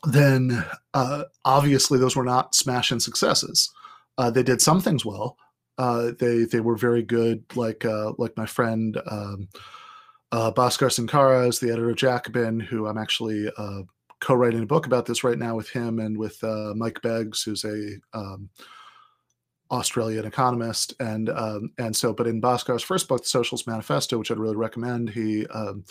[0.05, 3.71] then uh, obviously those were not smash and successes.
[4.17, 5.37] Uh, they did some things well.
[5.77, 9.47] Uh, they they were very good, like uh, like my friend um,
[10.31, 13.49] uh, Bhaskar Sunkara is the editor of Jacobin, who I'm actually
[14.19, 16.37] co-writing a book about this right now with him and with
[16.75, 18.49] Mike Beggs, who's a um,
[19.71, 24.31] Australian economist, and um, and so, but in Bhaskar's first book, The Socialist Manifesto, which
[24.31, 25.83] I'd really recommend, he um,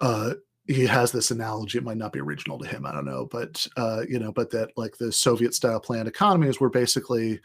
[0.00, 0.34] uh,
[0.66, 3.66] he has this analogy it might not be original to him i don't know but
[3.76, 7.40] uh, you know but that like the soviet style planned economies were basically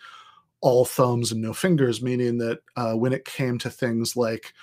[0.61, 4.53] all thumbs and no fingers meaning that uh, when it came to things like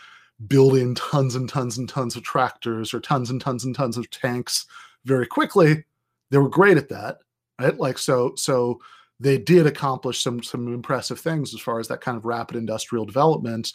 [0.46, 4.08] building tons and tons and tons of tractors or tons and tons and tons of
[4.10, 4.66] tanks
[5.04, 5.82] very quickly
[6.30, 7.18] they were great at that
[7.62, 7.78] right?
[7.78, 8.80] Like so so
[9.22, 13.04] they did accomplish some some impressive things as far as that kind of rapid industrial
[13.04, 13.72] development.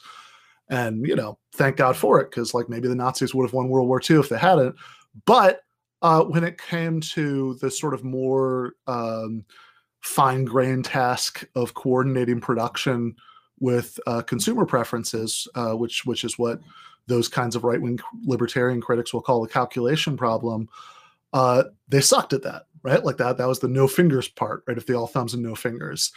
[0.70, 3.70] And you know, thank God for it, because like maybe the Nazis would have won
[3.70, 4.76] World War II if they hadn't.
[5.26, 5.62] But
[6.02, 9.46] uh, when it came to the sort of more um,
[10.02, 13.16] fine grained task of coordinating production
[13.60, 16.60] with uh, consumer preferences, uh, which which is what
[17.08, 20.68] those kinds of right wing libertarian critics will call the calculation problem.
[21.34, 23.04] Uh, they sucked at that, right?
[23.04, 23.38] Like that.
[23.38, 24.78] That was the no fingers part, right?
[24.78, 26.12] If they all thumbs and no fingers.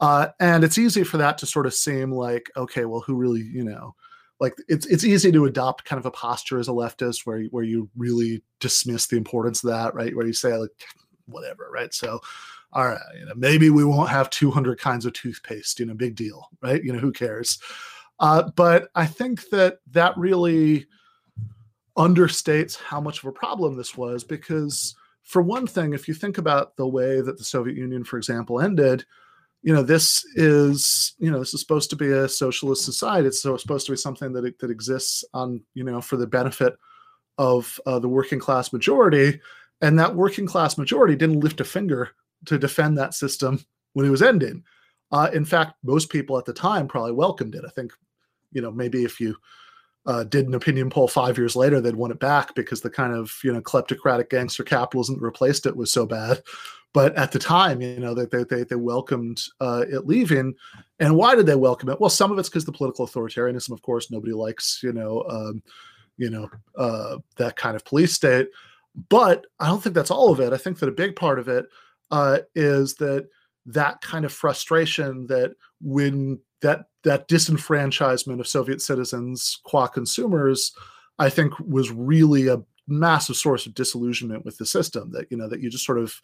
[0.00, 3.42] Uh, and it's easy for that to sort of seem like, okay, well, who really,
[3.42, 3.94] you know,
[4.40, 7.64] like it's it's easy to adopt kind of a posture as a leftist where where
[7.64, 10.16] you really dismiss the importance of that, right?
[10.16, 10.70] Where you say like,
[11.26, 11.92] whatever, right?
[11.92, 12.20] So
[12.72, 16.14] all right, you know, maybe we won't have 200 kinds of toothpaste, you know, big
[16.14, 16.82] deal, right?
[16.82, 17.58] You know, who cares?
[18.20, 20.86] Uh, but I think that that really
[21.98, 24.94] understates how much of a problem this was because,
[25.30, 28.60] for one thing, if you think about the way that the Soviet Union, for example,
[28.60, 29.04] ended,
[29.62, 33.28] you know, this is, you know, this is supposed to be a socialist society.
[33.28, 36.74] It's supposed to be something that that exists on, you know, for the benefit
[37.38, 39.40] of uh, the working class majority,
[39.80, 42.10] and that working class majority didn't lift a finger
[42.46, 44.64] to defend that system when it was ending.
[45.12, 47.64] Uh, in fact, most people at the time probably welcomed it.
[47.64, 47.92] I think,
[48.50, 49.36] you know, maybe if you
[50.06, 53.14] uh, did an opinion poll five years later, they'd want it back because the kind
[53.14, 56.42] of you know kleptocratic gangster capitalism that replaced it was so bad.
[56.92, 60.54] But at the time, you know, they they they welcomed uh, it leaving,
[60.98, 62.00] and why did they welcome it?
[62.00, 65.62] Well, some of it's because the political authoritarianism, of course, nobody likes, you know, um,
[66.16, 68.48] you know, uh, that kind of police state.
[69.08, 70.52] But I don't think that's all of it.
[70.52, 71.66] I think that a big part of it
[72.10, 73.28] uh, is that
[73.66, 80.72] that kind of frustration that when that that disenfranchisement of Soviet citizens qua consumers,
[81.18, 85.10] I think was really a massive source of disillusionment with the system.
[85.12, 86.20] That you know that you just sort of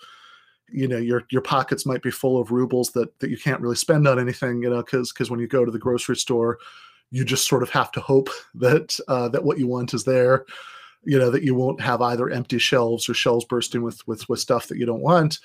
[0.70, 3.76] you know your your pockets might be full of rubles that that you can't really
[3.76, 6.58] spend on anything you know because because when you go to the grocery store
[7.10, 10.44] you just sort of have to hope that uh, that what you want is there
[11.04, 14.40] you know that you won't have either empty shelves or shelves bursting with with with
[14.40, 15.38] stuff that you don't want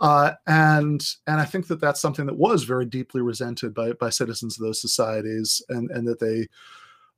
[0.00, 4.10] uh, and and I think that that's something that was very deeply resented by by
[4.10, 6.48] citizens of those societies, and and that they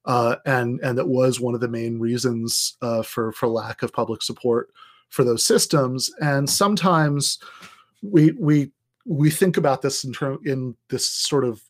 [0.07, 3.93] uh, and and that was one of the main reasons uh, for for lack of
[3.93, 4.71] public support
[5.11, 6.11] for those systems.
[6.21, 7.39] And sometimes
[8.03, 8.71] we we
[9.05, 11.61] we think about this in term in this sort of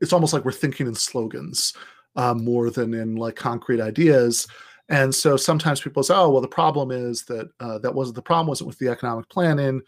[0.00, 1.72] it's almost like we're thinking in slogans
[2.16, 4.46] uh, more than in like concrete ideas
[4.88, 8.22] and so sometimes people say, "Oh, well, the problem is that uh, that wasn't the
[8.22, 9.80] problem wasn't with the economic planning.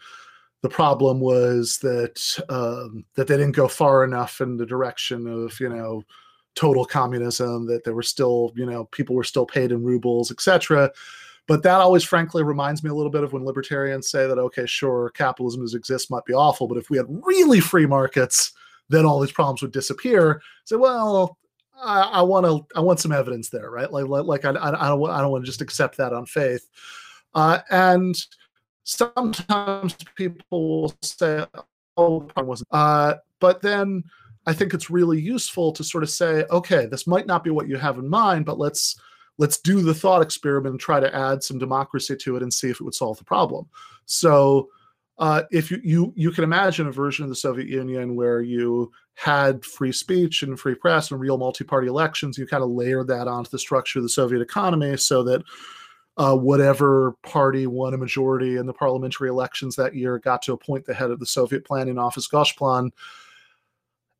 [0.61, 5.59] The problem was that um, that they didn't go far enough in the direction of
[5.59, 6.03] you know
[6.55, 7.67] total communism.
[7.67, 10.91] That there were still you know people were still paid in rubles, etc."
[11.47, 14.65] But that always, frankly, reminds me a little bit of when libertarians say that, okay,
[14.65, 18.51] sure, capitalism as exists might be awful, but if we had really free markets,
[18.89, 20.41] then all these problems would disappear.
[20.65, 21.37] So, well,
[21.83, 23.91] I, I want to I want some evidence there, right?
[23.91, 26.67] Like like, like I, I, don't I don't want to just accept that on faith.
[27.33, 28.15] Uh, and
[28.83, 31.45] sometimes people will say,
[31.95, 34.03] "Oh, I wasn't," uh, but then
[34.45, 37.67] I think it's really useful to sort of say, "Okay, this might not be what
[37.67, 38.99] you have in mind, but let's."
[39.39, 42.71] Let's do the thought experiment and try to add some democracy to it and see
[42.71, 43.67] if it would solve the problem.
[44.07, 44.69] So,
[45.19, 48.91] uh, if you, you you can imagine a version of the Soviet Union where you
[49.15, 53.27] had free speech and free press and real multi-party elections, you kind of layer that
[53.27, 55.41] onto the structure of the Soviet economy so that
[56.17, 60.85] uh, whatever party won a majority in the parliamentary elections that year got to appoint
[60.85, 62.91] the head of the Soviet planning office, Gosplan.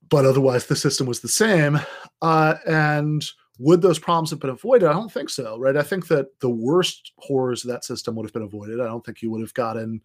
[0.09, 1.79] But otherwise, the system was the same.
[2.21, 3.23] Uh, and
[3.59, 4.87] would those problems have been avoided?
[4.87, 5.75] I don't think so, right?
[5.75, 8.79] I think that the worst horrors of that system would have been avoided.
[8.79, 10.01] I don't think you would have gotten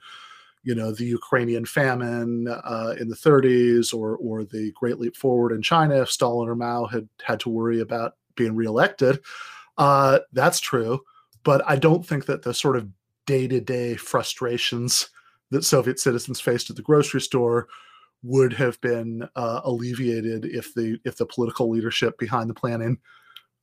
[0.63, 5.53] you know the Ukrainian famine uh, in the 30s or or the Great Leap Forward
[5.53, 9.21] in China if Stalin or Mao had had to worry about being reelected.
[9.79, 11.01] Uh, that's true,
[11.45, 12.89] but I don't think that the sort of
[13.27, 15.09] day to day frustrations
[15.51, 17.69] that Soviet citizens faced at the grocery store
[18.23, 22.99] would have been uh, alleviated if the if the political leadership behind the planning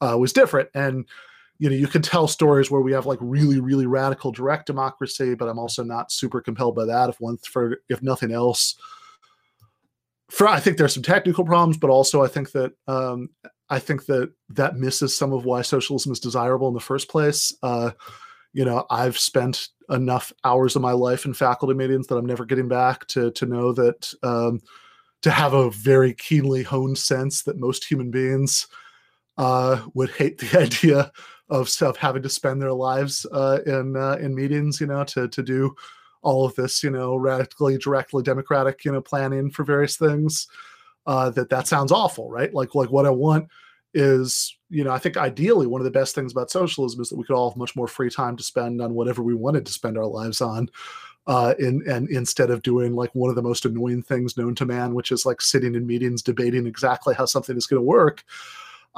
[0.02, 1.06] uh, was different and
[1.60, 5.36] you know you can tell stories where we have like really really radical direct democracy
[5.36, 8.76] but i'm also not super compelled by that if one for if nothing else.
[10.30, 13.30] For i think there's some technical problems but also i think that um,
[13.70, 17.54] i think that that misses some of why socialism is desirable in the first place.
[17.62, 17.92] Uh,
[18.54, 22.46] you know i've spent enough hours of my life in faculty meetings that i'm never
[22.46, 24.60] getting back to to know that um,
[25.22, 28.68] to have a very keenly honed sense that most human beings
[29.38, 31.12] uh, would hate the idea
[31.50, 35.28] of stuff having to spend their lives uh, in uh, in meetings, you know, to
[35.28, 35.76] to do
[36.22, 40.48] all of this, you know, radically, directly democratic, you know, planning for various things.
[41.06, 42.54] Uh, that that sounds awful, right?
[42.54, 43.48] Like like what I want
[43.94, 47.18] is, you know, I think ideally one of the best things about socialism is that
[47.18, 49.72] we could all have much more free time to spend on whatever we wanted to
[49.72, 50.70] spend our lives on.
[51.28, 54.66] Uh, in, and instead of doing like one of the most annoying things known to
[54.66, 58.24] man, which is like sitting in meetings debating exactly how something is going to work.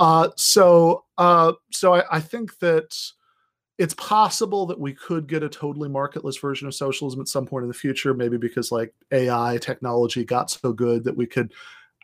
[0.02, 2.98] Uh, so, uh, so I, I think that
[3.78, 7.62] it's possible that we could get a totally marketless version of socialism at some point
[7.62, 11.54] in the future, maybe because like AI technology got so good that we could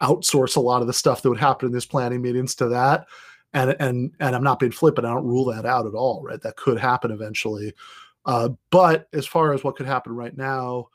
[0.04, 3.08] outsource a lot of the stuff that would happen in these planning meetings to that.
[3.54, 5.08] And and and I'm not being flippant.
[5.08, 6.22] I don't rule that out at all.
[6.22, 7.74] Right, that could happen eventually.
[8.28, 10.89] Uh, but as far as what could happen right now,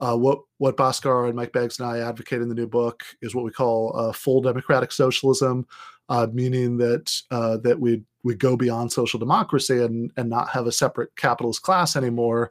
[0.00, 3.34] uh, what what Bhaskar and Mike Beggs and I advocate in the new book is
[3.34, 5.66] what we call uh, full democratic socialism,
[6.12, 10.66] uh, meaning that uh, that we we go beyond social democracy and and not have
[10.66, 12.50] a separate capitalist class anymore.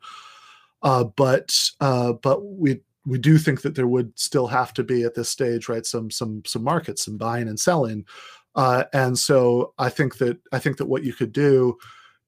[0.82, 5.04] Uh, but uh, but we we do think that there would still have to be
[5.04, 8.04] at this stage, right, some some some markets, some buying and selling,
[8.56, 11.78] uh, and so I think that I think that what you could do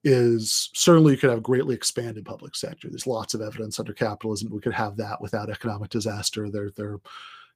[0.03, 2.89] is certainly you could have greatly expanded public sector.
[2.89, 6.51] There's lots of evidence under capitalism we could have that without economic disaster.
[6.51, 6.99] There there,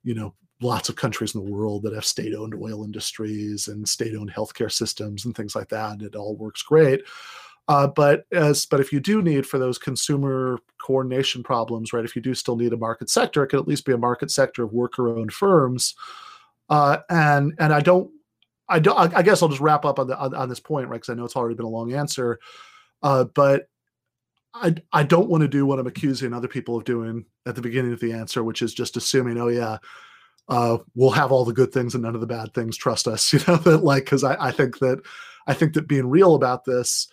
[0.08, 4.32] you know, lots of countries in the world that have state-owned oil industries and state-owned
[4.32, 5.92] healthcare systems and things like that.
[5.92, 7.02] And it all works great.
[7.68, 12.06] Uh, but as but if you do need for those consumer coordination problems, right?
[12.06, 14.32] If you do still need a market sector, it could at least be a market
[14.32, 15.96] sector of worker-owned firms.
[16.70, 18.10] Uh, and and I don't,
[18.70, 19.14] I don't.
[19.14, 21.02] I guess I'll just wrap up on the on, on this point, right?
[21.02, 22.40] Because I know it's already been a long answer.
[23.04, 23.68] Uh, but
[24.62, 27.62] I I don't want to do what I'm accusing other people of doing at the
[27.62, 29.78] beginning of the answer, which is just assuming, oh yeah,
[30.50, 32.78] uh, we'll have all the good things and none of the bad things.
[32.78, 35.02] Trust us, you know that like because I, I think that
[35.48, 37.08] I think that being real about this,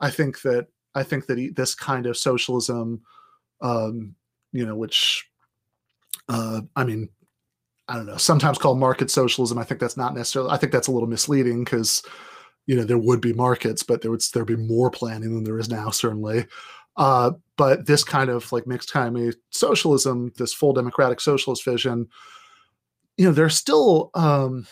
[0.00, 3.02] I think that I think that this kind of socialism,
[3.60, 4.14] um,
[4.52, 5.26] you know, which
[6.28, 7.08] uh, I mean,
[7.88, 9.58] I don't know, sometimes called market socialism.
[9.58, 10.50] I think that's not necessarily.
[10.50, 12.02] I think that's a little misleading because
[12.66, 15.58] you know there would be markets, but there would there be more planning than there
[15.58, 16.46] is now, certainly.
[17.00, 22.06] Uh, but this kind of like mixed economy socialism, this full democratic socialist vision,
[23.16, 24.66] you know, there's still um,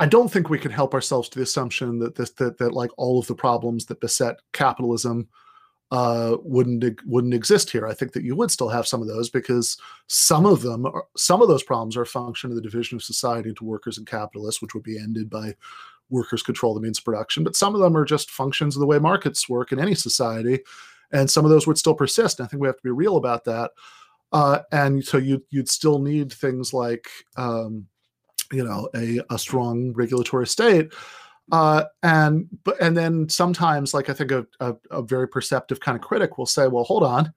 [0.00, 2.90] I don't think we can help ourselves to the assumption that this that that like
[2.96, 5.28] all of the problems that beset capitalism
[5.92, 7.86] uh, wouldn't wouldn't exist here.
[7.86, 9.76] I think that you would still have some of those because
[10.08, 13.04] some of them, are, some of those problems are a function of the division of
[13.04, 15.54] society into workers and capitalists, which would be ended by
[16.08, 17.44] workers control the means of production.
[17.44, 20.60] But some of them are just functions of the way markets work in any society,
[21.12, 22.38] and some of those would still persist.
[22.38, 23.72] And I think we have to be real about that.
[24.32, 27.86] Uh, and so you you'd still need things like um,
[28.52, 30.92] you know a, a strong regulatory state
[31.52, 35.96] uh, and but and then sometimes like i think a, a, a, very perceptive kind
[35.96, 37.32] of critic will say well hold on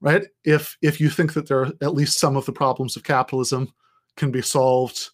[0.00, 3.04] right if if you think that there are at least some of the problems of
[3.04, 3.72] capitalism
[4.16, 5.10] can be solved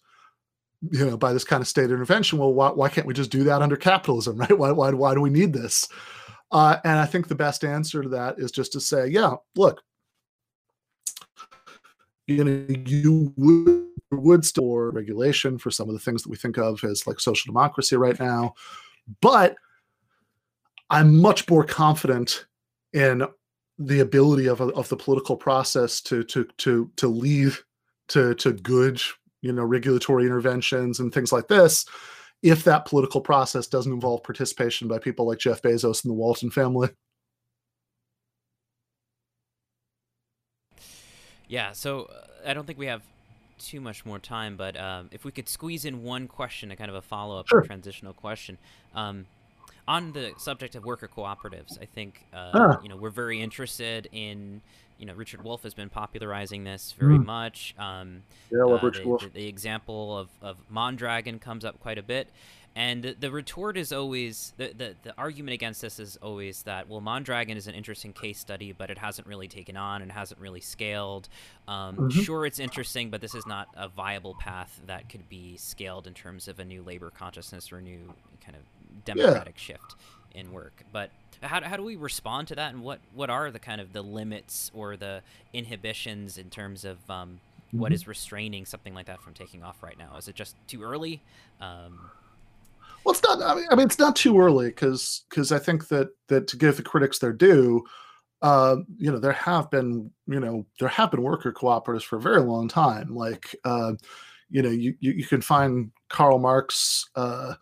[0.91, 3.43] you know by this kind of state intervention well why, why can't we just do
[3.43, 5.87] that under capitalism right why, why, why do we need this
[6.53, 9.81] uh, and i think the best answer to that is just to say yeah look
[12.27, 16.57] you know you would would store regulation for some of the things that we think
[16.57, 18.53] of as like social democracy right now
[19.21, 19.55] but
[20.89, 22.45] i'm much more confident
[22.93, 23.25] in
[23.79, 27.51] the ability of, of the political process to to to to lead
[28.07, 29.01] to to good
[29.41, 31.85] you know regulatory interventions and things like this
[32.43, 36.51] if that political process doesn't involve participation by people like Jeff Bezos and the Walton
[36.51, 36.89] family
[41.53, 43.03] Yeah, so uh, I don't think we have
[43.59, 46.89] too much more time, but um, if we could squeeze in one question, a kind
[46.89, 47.61] of a follow-up sure.
[47.61, 48.57] transitional question.
[48.95, 49.27] Um,
[49.87, 52.79] on the subject of worker cooperatives, I think uh, ah.
[52.81, 54.61] you know we're very interested in
[54.97, 57.25] you know Richard Wolff has been popularizing this very mm.
[57.25, 57.75] much.
[57.77, 62.27] Um, yeah, uh, the, The, the, example of, of Mondragon comes up quite a bit,
[62.75, 66.87] and the, the retort is always the, the the argument against this is always that
[66.89, 70.39] well, Mondragon is an interesting case study, but it hasn't really taken on and hasn't
[70.39, 71.29] really scaled.
[71.67, 72.21] Um, mm-hmm.
[72.21, 76.13] Sure, it's interesting, but this is not a viable path that could be scaled in
[76.13, 78.13] terms of a new labor consciousness or a new
[78.43, 78.63] kind of
[79.05, 79.75] democratic yeah.
[79.75, 79.95] shift
[80.33, 80.83] in work.
[80.91, 81.11] But
[81.41, 84.01] how, how do we respond to that, and what what are the kind of the
[84.01, 85.21] limits or the
[85.53, 87.39] inhibitions in terms of um,
[87.71, 87.95] what mm-hmm.
[87.95, 90.15] is restraining something like that from taking off right now?
[90.17, 91.21] Is it just too early?
[91.59, 92.09] Um,
[93.03, 93.41] well, it's not.
[93.41, 96.57] I mean, I mean it's not too early because because I think that that to
[96.57, 97.83] give the critics their due,
[98.41, 102.21] uh, you know, there have been you know there have been worker cooperatives for a
[102.21, 103.13] very long time.
[103.13, 103.93] Like, uh,
[104.49, 107.55] you know, you, you, you can find Karl Marx, uh,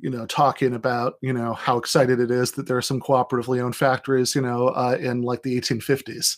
[0.00, 3.60] you know, talking about you know how excited it is that there are some cooperatively
[3.60, 6.36] owned factories, you know, uh, in like the 1850s.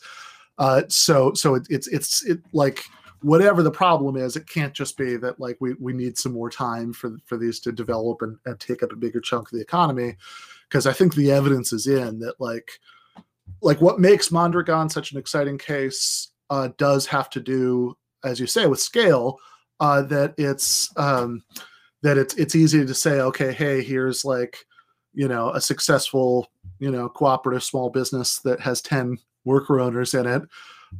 [0.58, 2.82] Uh, so so it, it's it's it like
[3.22, 6.50] whatever the problem is, it can't just be that like we we need some more
[6.50, 9.62] time for for these to develop and, and take up a bigger chunk of the
[9.62, 10.16] economy,
[10.68, 12.72] because I think the evidence is in that like
[13.62, 18.46] like what makes Mondragon such an exciting case uh, does have to do, as you
[18.46, 19.38] say, with scale.
[19.80, 21.42] Uh, that it's um,
[22.03, 24.64] that it's it's easy to say, okay, hey, here's like
[25.12, 30.26] you know a successful you know cooperative small business that has 10 worker owners in
[30.26, 30.42] it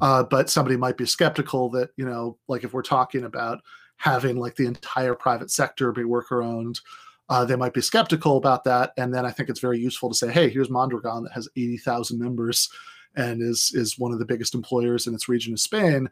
[0.01, 3.61] uh, but somebody might be skeptical that you know like if we're talking about
[3.97, 6.81] having like the entire private sector be worker owned
[7.29, 8.93] uh, they might be skeptical about that.
[8.97, 12.19] And then i think it's very useful to say hey here's mondragon that has 80000
[12.19, 12.69] members
[13.17, 16.09] and is is one of the biggest employers in its region of spain.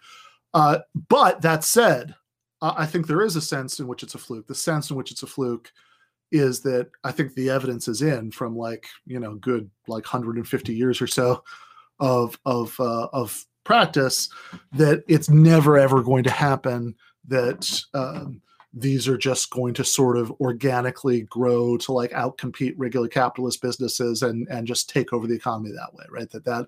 [0.55, 0.79] Uh,
[1.09, 2.15] but that said
[2.63, 4.47] i think there is a sense in which it's a fluke.
[4.47, 5.73] The sense in which it's a fluke
[6.31, 10.75] is that I think the evidence is in from like you know good like 150
[10.75, 11.43] years or so
[12.01, 14.29] of of uh, of practice
[14.73, 16.95] that it's never ever going to happen
[17.27, 18.41] that um,
[18.73, 24.23] these are just going to sort of organically grow to like outcompete regular capitalist businesses
[24.23, 26.31] and and just take over the economy that way right?
[26.31, 26.67] That that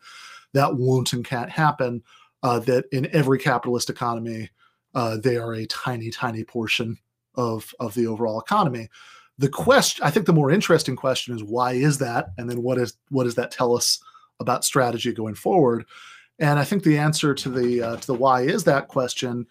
[0.52, 2.02] that won't and can't happen
[2.42, 4.50] uh, that in every capitalist economy
[4.94, 6.98] uh, they are a tiny tiny portion
[7.34, 8.88] of of the overall economy.
[9.38, 12.30] The question i think the more interesting question is why is that?
[12.38, 14.02] And then what is what does that tell us
[14.40, 15.86] about strategy going forward?
[16.38, 19.46] And i think the answer to the uh, to the why is that question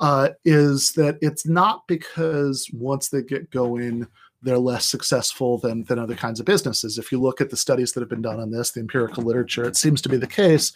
[0.00, 4.06] uh, is that it's not because once they get going
[4.42, 6.96] they're less successful than than other kinds of businesses.
[6.96, 9.64] If you look at the studies that have been done on this the empirical literature
[9.64, 10.72] it seems to be the case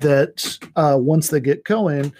[0.00, 2.12] that uh, once they get going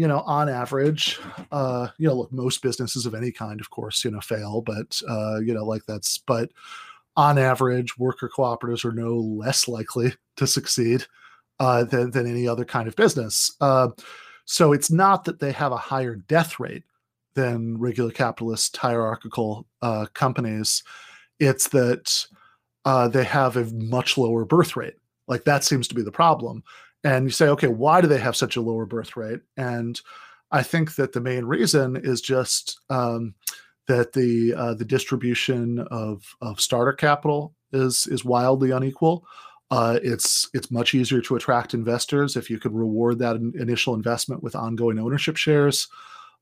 [0.00, 1.20] you know, on average,
[1.52, 4.98] uh, you know, look, most businesses of any kind, of course, you know, fail, but
[5.06, 6.50] uh, you know, like that's, but
[7.16, 11.04] on average, worker cooperatives are no less likely to succeed
[11.58, 13.54] uh, than than any other kind of business.
[13.60, 13.88] Uh,
[14.46, 16.84] so it's not that they have a higher death rate
[17.34, 20.82] than regular capitalist hierarchical uh, companies.
[21.40, 22.24] It's that
[22.86, 24.96] uh, they have a much lower birth rate.
[25.28, 26.64] Like that seems to be the problem
[27.04, 29.40] and you say, okay, why do they have such a lower birth rate?
[29.56, 30.00] And
[30.50, 33.34] I think that the main reason is just um,
[33.86, 39.24] that the uh, the distribution of of starter capital is is wildly unequal.
[39.70, 43.94] Uh, it's it's much easier to attract investors if you could reward that in, initial
[43.94, 45.88] investment with ongoing ownership shares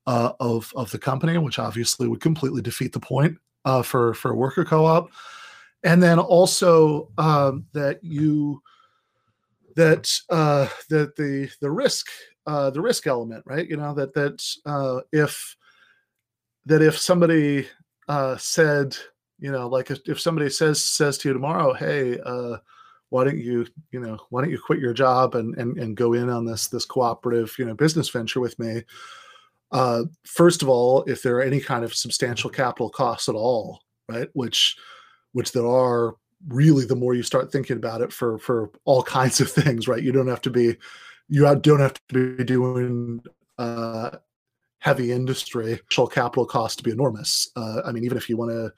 [0.06, 4.30] uh, of of the company, which obviously would completely defeat the point uh, for for
[4.30, 5.11] a worker co-op.
[5.84, 8.62] And then also um, that you
[9.79, 12.09] that uh, that the the risk
[12.47, 13.68] uh, the risk element, right?
[13.68, 15.57] You know that that uh, if
[16.66, 17.68] that if somebody
[18.09, 18.97] uh, said,
[19.39, 22.57] you know, like if, if somebody says says to you tomorrow, hey, uh,
[23.11, 26.12] why don't you you know why don't you quit your job and and, and go
[26.12, 28.83] in on this this cooperative you know business venture with me?
[29.70, 33.81] Uh, first of all, if there are any kind of substantial capital costs at all,
[34.09, 34.76] right, which
[35.35, 36.16] which there are
[36.47, 40.03] really the more you start thinking about it for for all kinds of things right?
[40.03, 40.76] You don't have to be
[41.28, 43.22] you don't have to be doing
[43.59, 44.11] uh,
[44.78, 45.80] heavy industry
[46.11, 47.51] capital cost to be enormous.
[47.57, 48.72] Uh, i mean even if you want to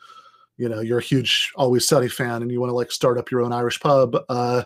[0.60, 3.30] you know you're a huge always sunny fan and you want to like start up
[3.30, 4.62] your own irish pub uh,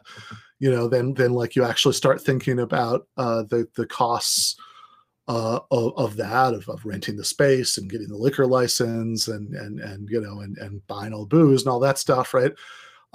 [0.58, 4.56] you know then then like you actually start thinking about uh, the the costs
[5.28, 9.54] uh, of, of that of, of renting the space and getting the liquor license and
[9.54, 12.52] and and you know and and buying all booze and all that stuff right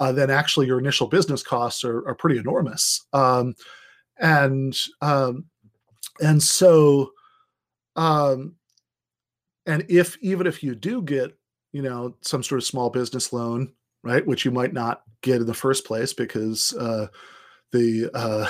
[0.00, 3.06] uh, then actually your initial business costs are, are pretty enormous.
[3.12, 3.54] Um,
[4.18, 5.44] and um,
[6.20, 7.12] and so
[7.96, 8.56] um,
[9.66, 11.36] and if even if you do get
[11.72, 13.72] you know some sort of small business loan
[14.02, 17.06] right which you might not get in the first place because uh,
[17.72, 18.46] the uh,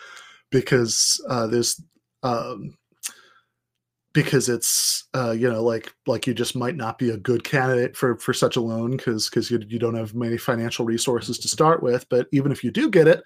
[0.50, 1.80] because uh, there's
[2.22, 2.76] um,
[4.16, 7.94] because it's uh, you know like like you just might not be a good candidate
[7.94, 11.48] for for such a loan because because you, you don't have many financial resources to
[11.48, 12.08] start with.
[12.08, 13.22] But even if you do get it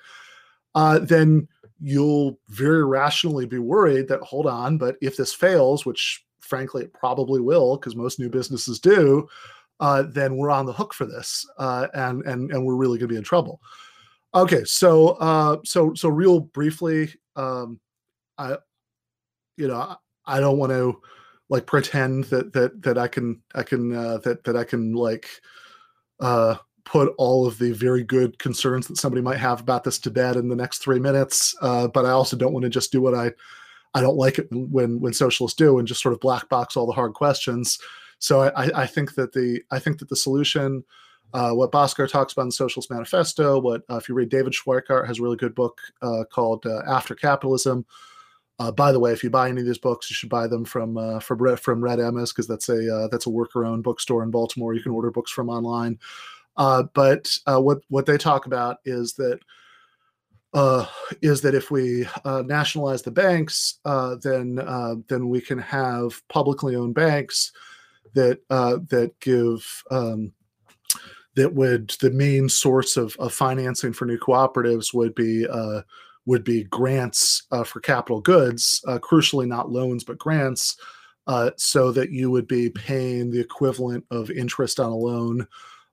[0.75, 1.49] uh, then
[1.81, 6.93] you'll very rationally be worried that hold on but if this fails which frankly it
[6.93, 9.27] probably will because most new businesses do
[9.81, 13.09] uh, then we're on the hook for this uh, and and and we're really going
[13.09, 13.61] to be in trouble.
[14.35, 17.81] Okay so uh, so so real briefly um,
[18.39, 18.57] i
[19.57, 21.01] you know I don't want to
[21.49, 25.29] like pretend that that that I can I can uh, that that I can like
[26.21, 30.11] uh, put all of the very good concerns that somebody might have about this to
[30.11, 31.55] bed in the next three minutes.
[31.61, 33.33] Uh, but I also don't want to just do what I
[33.95, 36.87] I don't like it when when socialists do and just sort of black box all
[36.87, 37.79] the hard questions.
[38.19, 40.85] So I, I think that the I think that the solution
[41.33, 43.61] uh, what Bhaskar talks about in the Socialist Manifesto.
[43.61, 46.83] What uh, if you read David Schweikart has a really good book uh, called uh,
[46.87, 47.85] After Capitalism.
[48.61, 50.65] Uh, by the way, if you buy any of these books, you should buy them
[50.65, 54.75] from uh, from from Red Emma's because that's a that's a worker-owned bookstore in Baltimore.
[54.75, 55.99] You can order books from online.
[56.57, 59.41] but what what they talk about is that
[60.53, 60.85] uh,
[61.23, 64.57] is that if we uh, nationalize the banks, uh, then
[65.09, 67.53] then we can have publicly owned banks
[68.15, 70.33] that that give um,
[71.37, 75.83] that would the main source of, of financing for new cooperatives would be uh,
[76.27, 80.77] would be grants uh, for capital goods, uh, crucially not loans but grants,
[81.27, 85.47] uh, so that you would be paying the equivalent of interest on a loan,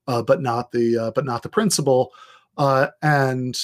[0.08, 2.12] uh, but not the uh, but not the principal,
[2.58, 3.60] and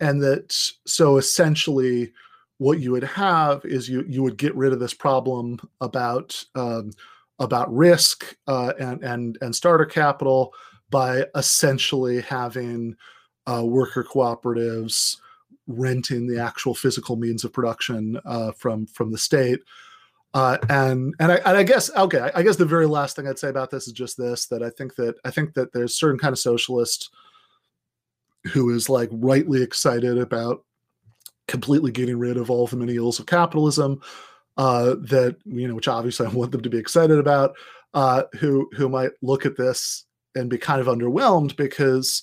[0.00, 2.12] and that so essentially
[2.58, 6.90] what you would have is you you would get rid of this problem about um,
[7.38, 10.52] about risk and and and starter capital
[10.90, 12.96] by essentially having
[13.46, 15.16] uh, worker cooperatives
[15.68, 19.60] renting the actual physical means of production uh, from from the state.
[20.34, 23.38] Uh, and and I, and I guess okay, I guess the very last thing I'd
[23.38, 26.18] say about this is just this that I think that I think that there's certain
[26.18, 27.10] kind of socialist
[28.52, 30.64] who is like rightly excited about
[31.46, 34.00] completely getting rid of all the many ills of capitalism.
[34.56, 37.54] Uh, that you know, which obviously I want them to be excited about.
[37.94, 40.04] Uh, who who might look at this
[40.34, 42.22] and be kind of underwhelmed because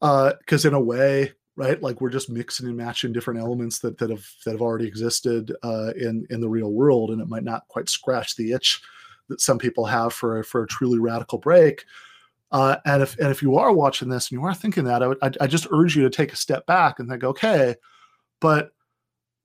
[0.00, 1.82] because uh, in a way right?
[1.82, 5.54] Like we're just mixing and matching different elements that that have that have already existed
[5.62, 8.82] uh, in in the real world and it might not quite scratch the itch
[9.28, 11.84] that some people have for for a truly radical break.
[12.52, 15.08] Uh, and if and if you are watching this and you are thinking that I
[15.08, 17.74] would I, I just urge you to take a step back and think okay
[18.40, 18.70] but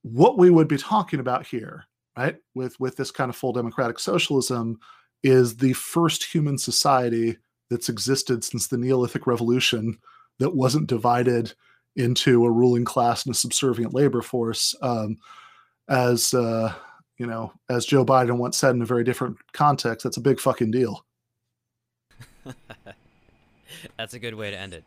[0.04, 1.86] what we would be talking about here
[2.16, 4.80] right with with this kind of full democratic socialism
[5.24, 7.38] is the first human society
[7.70, 9.98] that's existed since the Neolithic Revolution
[10.40, 11.54] that wasn't divided
[11.96, 14.76] into a ruling class and a subservient labor force.
[14.82, 15.18] Um,
[15.90, 16.74] as uh,
[17.18, 20.40] you know, as Joe Biden once said in a very different context, that's a big
[20.40, 21.06] fucking deal.
[23.98, 24.84] that's a good way to end it.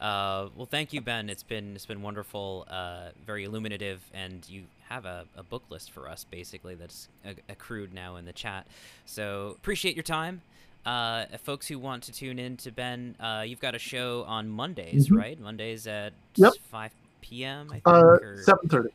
[0.00, 1.30] Uh, well, thank you, Ben.
[1.30, 5.92] It's been it's been wonderful, uh, very illuminative, and you have a, a, book list
[5.92, 7.08] for us basically that's
[7.48, 8.66] accrued now in the chat.
[9.06, 10.42] So appreciate your time.
[10.86, 14.48] Uh, folks who want to tune in to Ben, uh, you've got a show on
[14.48, 15.16] Mondays, mm-hmm.
[15.16, 15.40] right?
[15.40, 16.52] Mondays at yep.
[16.70, 17.68] 5 p.m.
[17.70, 18.90] I think, uh, seven thirty.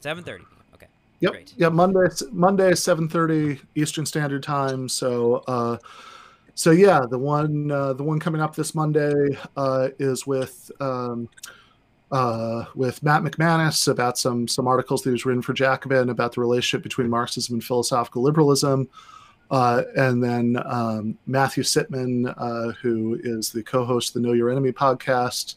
[0.00, 0.44] Seven thirty.
[0.74, 0.86] Okay.
[1.20, 1.32] Yep.
[1.32, 1.54] Great.
[1.56, 1.70] Yeah.
[1.70, 2.06] Monday.
[2.30, 4.88] Monday seven thirty Eastern Standard Time.
[4.88, 5.44] So.
[5.48, 5.78] Uh,
[6.56, 11.28] so yeah, the one uh, the one coming up this Monday uh, is with um,
[12.12, 16.40] uh, with Matt McManus about some some articles that he's written for Jacobin about the
[16.40, 18.88] relationship between Marxism and philosophical liberalism.
[19.54, 24.50] Uh, and then um, Matthew Sitman, uh, who is the co-host of the Know Your
[24.50, 25.54] Enemy podcast,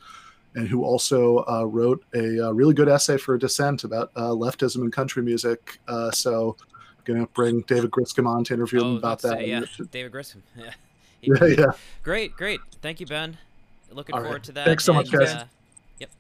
[0.54, 4.30] and who also uh, wrote a, a, uh, really good essay for Dissent about uh,
[4.30, 5.80] leftism and country music.
[5.88, 6.56] Uh, so,
[7.06, 9.40] going to bring David Griscom on to interview oh, him about that.
[9.40, 10.44] Say, yeah, David Griscom.
[10.56, 10.74] Yeah.
[11.42, 11.72] yeah, yeah.
[12.04, 12.60] Great, great.
[12.84, 13.36] Thank you, Ben.
[13.90, 14.44] Looking All forward right.
[14.44, 14.68] to that.
[14.68, 15.44] Thanks so and, much, guys.
[15.98, 16.12] yep.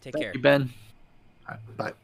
[0.00, 0.32] Take Thank care.
[0.32, 0.72] You, Ben.
[1.76, 1.94] bye.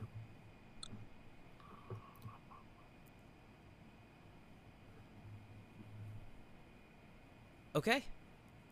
[7.75, 8.03] Okay.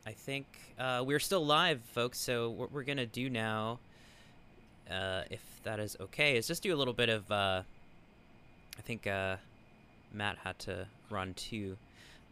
[0.04, 0.46] I think
[0.76, 2.18] uh, we're still live, folks.
[2.18, 3.78] So what we're gonna do now,
[4.90, 7.30] uh, if that is okay, is just do a little bit of.
[7.30, 7.62] Uh,
[8.76, 9.36] I think uh,
[10.12, 11.76] Matt had to run too,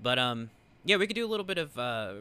[0.02, 0.50] but um,
[0.84, 2.14] yeah, we could do a little bit of uh,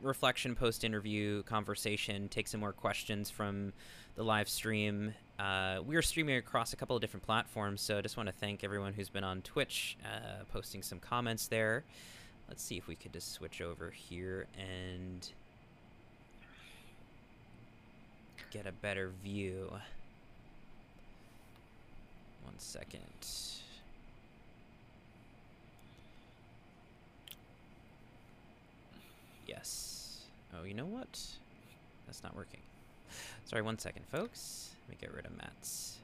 [0.00, 3.72] reflection, post-interview conversation, take some more questions from
[4.14, 5.14] the live stream.
[5.40, 8.34] Uh, we are streaming across a couple of different platforms, so I just want to
[8.34, 9.96] thank everyone who's been on Twitch,
[10.52, 11.84] posting some comments there.
[12.48, 15.28] Let's see if we could just switch over here and
[18.50, 19.70] get a better view.
[22.44, 23.02] One second.
[29.46, 30.22] Yes.
[30.54, 31.20] Oh, you know what?
[32.06, 32.60] That's not working.
[33.44, 34.70] Sorry, one second, folks.
[34.86, 35.98] Let me get rid of Matt's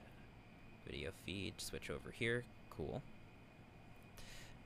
[0.87, 1.55] video feed.
[1.59, 2.45] Switch over here.
[2.71, 3.03] Cool.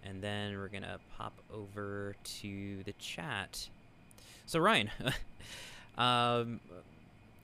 [0.04, 3.68] And then we're going to pop over to the chat.
[4.46, 4.90] So, Ryan,
[5.98, 6.60] um,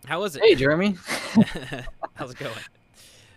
[0.06, 0.42] how was it?
[0.42, 0.96] Hey, Jeremy.
[2.14, 2.54] How's it going?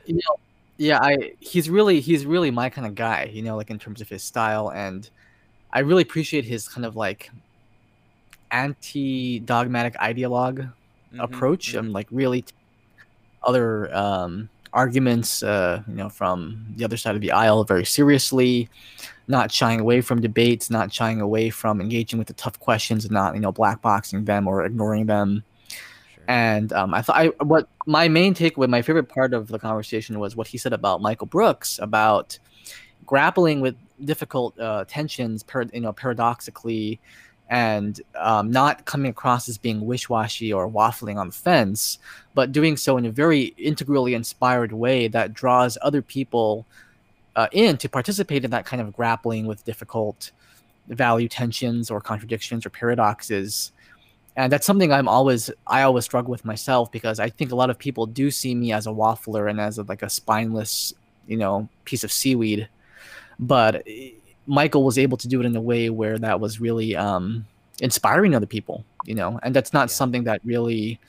[0.06, 0.38] You know,
[0.78, 4.02] yeah, I he's really he's really my kind of guy, you know, like in terms
[4.02, 5.10] of his style and
[5.72, 7.30] I really appreciate his kind of like
[8.52, 11.80] anti-dogmatic ideologue mm-hmm, approach mm-hmm.
[11.80, 12.46] and like really
[13.44, 18.70] other um arguments, uh, you know, from the other side of the aisle very seriously,
[19.28, 23.14] not shying away from debates, not shying away from engaging with the tough questions, and
[23.14, 25.44] not you know blackboxing them or ignoring them.
[25.70, 26.24] Sure.
[26.28, 30.20] And um, I thought I what my main takeaway, my favorite part of the conversation
[30.20, 32.38] was what he said about Michael Brooks about
[33.06, 37.00] grappling with difficult uh, tensions, per, you know, paradoxically,
[37.50, 42.00] and um, not coming across as being wish-washy or waffling on the fence,
[42.34, 46.66] but doing so in a very integrally inspired way that draws other people
[47.36, 50.32] uh, in to participate in that kind of grappling with difficult
[50.88, 53.72] value tensions or contradictions or paradoxes.
[54.36, 57.70] And that's something I'm always I always struggle with myself because I think a lot
[57.70, 60.94] of people do see me as a waffler and as a, like a spineless,
[61.28, 62.70] you know, piece of seaweed.
[63.40, 63.88] But
[64.48, 67.46] Michael was able to do it in a way where that was really um,
[67.82, 69.94] inspiring other people, you know, and that's not yeah.
[69.94, 71.00] something that really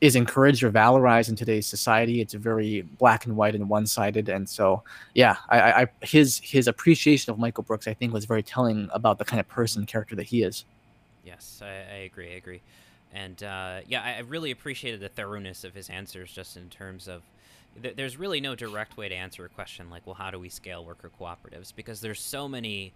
[0.00, 2.22] is encouraged or valorized in today's society.
[2.22, 4.30] It's very black and white and one sided.
[4.30, 4.82] And so,
[5.14, 9.18] yeah, I, I, his his appreciation of Michael Brooks, I think, was very telling about
[9.18, 10.64] the kind of person character that he is.
[11.24, 12.32] Yes, I, I agree.
[12.32, 12.62] I agree.
[13.12, 17.22] And uh, yeah, I really appreciated the thoroughness of his answers, just in terms of
[17.82, 20.48] th- there's really no direct way to answer a question like, well, how do we
[20.48, 21.74] scale worker cooperatives?
[21.74, 22.92] Because there's so many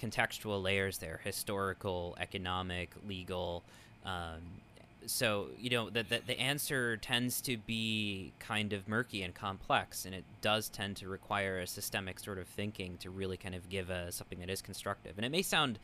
[0.00, 3.64] contextual layers there historical, economic, legal.
[4.04, 4.40] Um,
[5.06, 10.04] so you know the, the, the answer tends to be kind of murky and complex
[10.04, 13.68] and it does tend to require a systemic sort of thinking to really kind of
[13.68, 15.78] give a something that is constructive and it may sound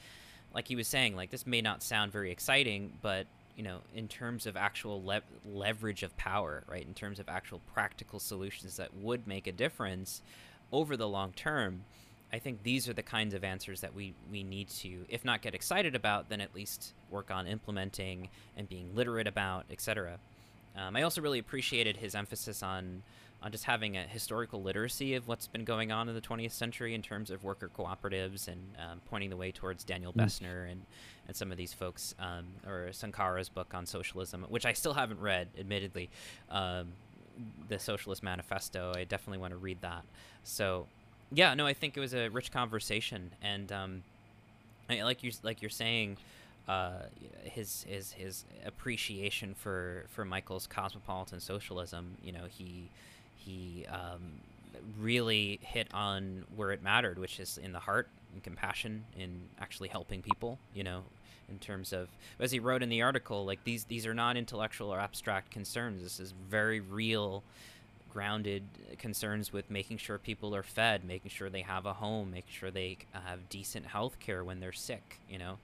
[0.54, 3.26] like he was saying like this may not sound very exciting but
[3.56, 6.86] you know, in terms of actual le- leverage of power, right?
[6.86, 10.22] In terms of actual practical solutions that would make a difference
[10.72, 11.84] over the long term,
[12.32, 15.40] I think these are the kinds of answers that we, we need to, if not
[15.40, 20.18] get excited about, then at least work on implementing and being literate about, etc.
[20.76, 23.02] Um, I also really appreciated his emphasis on
[23.44, 26.94] on just having a historical literacy of what's been going on in the 20th century
[26.94, 30.24] in terms of worker cooperatives and um, pointing the way towards Daniel mm.
[30.24, 30.80] Bessner and,
[31.28, 35.20] and some of these folks, um, or Sunkara's book on socialism, which I still haven't
[35.20, 36.08] read, admittedly.
[36.50, 36.94] Um,
[37.68, 38.92] the Socialist Manifesto.
[38.94, 40.04] I definitely want to read that.
[40.44, 40.86] So,
[41.32, 44.02] yeah, no, I think it was a rich conversation, and um,
[44.88, 46.18] I, like you like you're saying,
[46.68, 47.06] uh,
[47.42, 52.16] his his his appreciation for for Michael's cosmopolitan socialism.
[52.22, 52.88] You know, he
[53.44, 54.40] he um,
[54.98, 59.88] really hit on where it mattered, which is in the heart and compassion, in actually
[59.88, 60.58] helping people.
[60.74, 61.02] You know,
[61.48, 64.92] in terms of as he wrote in the article, like these these are not intellectual
[64.92, 66.02] or abstract concerns.
[66.02, 67.42] This is very real,
[68.12, 68.64] grounded
[68.98, 72.70] concerns with making sure people are fed, making sure they have a home, making sure
[72.70, 75.20] they have decent health care when they're sick.
[75.28, 75.58] You know.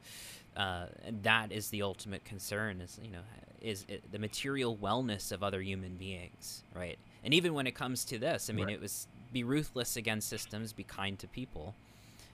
[0.56, 3.20] Uh, and that is the ultimate concern is you know
[3.60, 8.04] is it, the material wellness of other human beings right and even when it comes
[8.06, 8.74] to this, I mean, right.
[8.74, 11.74] it was be ruthless against systems, be kind to people.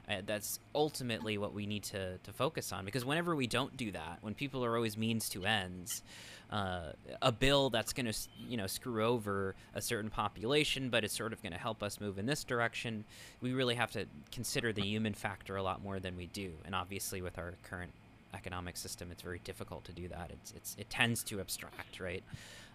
[0.08, 3.90] Uh, that's ultimately what we need to, to focus on because whenever we don't do
[3.90, 6.02] that, when people are always means to ends,
[6.50, 6.92] uh,
[7.22, 8.16] a bill that's going to
[8.48, 12.00] you know screw over a certain population, but it's sort of going to help us
[12.00, 13.04] move in this direction.
[13.40, 16.74] We really have to consider the human factor a lot more than we do, and
[16.74, 17.90] obviously with our current
[18.32, 20.30] economic system, it's very difficult to do that.
[20.30, 22.22] It's, it's it tends to abstract, right?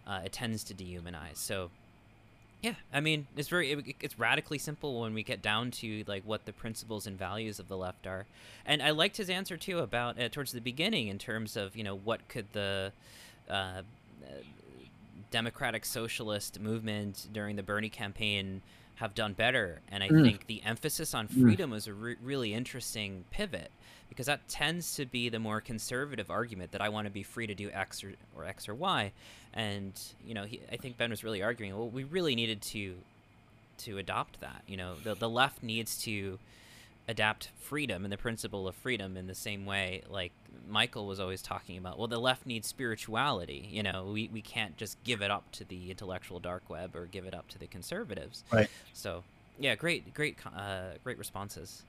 [0.05, 1.37] Uh, it tends to dehumanize.
[1.37, 1.69] So
[2.61, 6.23] yeah, I mean, it's very it, it's radically simple when we get down to like
[6.25, 8.25] what the principles and values of the left are.
[8.65, 11.83] And I liked his answer too about uh, towards the beginning in terms of you
[11.83, 12.93] know what could the
[13.49, 13.81] uh,
[15.31, 18.61] democratic socialist movement during the Bernie campaign
[18.95, 19.81] have done better.
[19.89, 20.21] And I mm.
[20.21, 21.41] think the emphasis on mm.
[21.41, 21.73] freedom mm.
[21.73, 23.71] was a re- really interesting pivot
[24.09, 27.47] because that tends to be the more conservative argument that I want to be free
[27.47, 29.11] to do X or, or X or Y.
[29.53, 31.75] And you know, he, I think Ben was really arguing.
[31.75, 32.95] Well, we really needed to
[33.79, 34.63] to adopt that.
[34.67, 36.39] You know, the the left needs to
[37.07, 40.31] adapt freedom and the principle of freedom in the same way like
[40.69, 44.77] Michael was always talking about well the left needs spirituality you know we, we can't
[44.77, 47.65] just give it up to the intellectual dark web or give it up to the
[47.65, 49.23] conservatives right so
[49.59, 51.81] yeah great great uh, great responses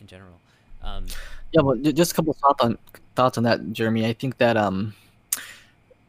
[0.00, 0.40] in general
[0.82, 1.06] um,
[1.52, 2.78] yeah, well, just a couple of thoughts on
[3.14, 4.06] thoughts on that, Jeremy.
[4.06, 4.94] I think that um,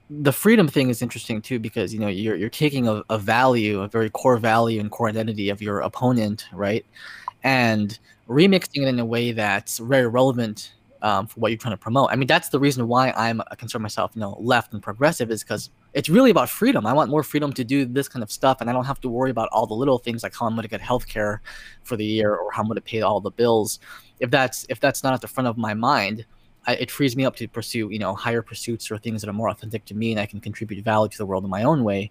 [0.09, 3.81] the freedom thing is interesting too because you know you're you're taking a, a value,
[3.81, 6.85] a very core value and core identity of your opponent, right,
[7.43, 11.77] and remixing it in a way that's very relevant um, for what you're trying to
[11.77, 12.09] promote.
[12.11, 15.29] I mean, that's the reason why I'm a concern myself, you know, left and progressive
[15.29, 16.85] is because it's really about freedom.
[16.85, 19.09] I want more freedom to do this kind of stuff, and I don't have to
[19.09, 21.41] worry about all the little things like how I'm going to get health care
[21.83, 23.79] for the year or how I'm going to pay all the bills
[24.19, 26.25] if that's if that's not at the front of my mind,
[26.67, 29.33] I, it frees me up to pursue you know higher pursuits or things that are
[29.33, 31.83] more authentic to me, and I can contribute value to the world in my own
[31.83, 32.09] way.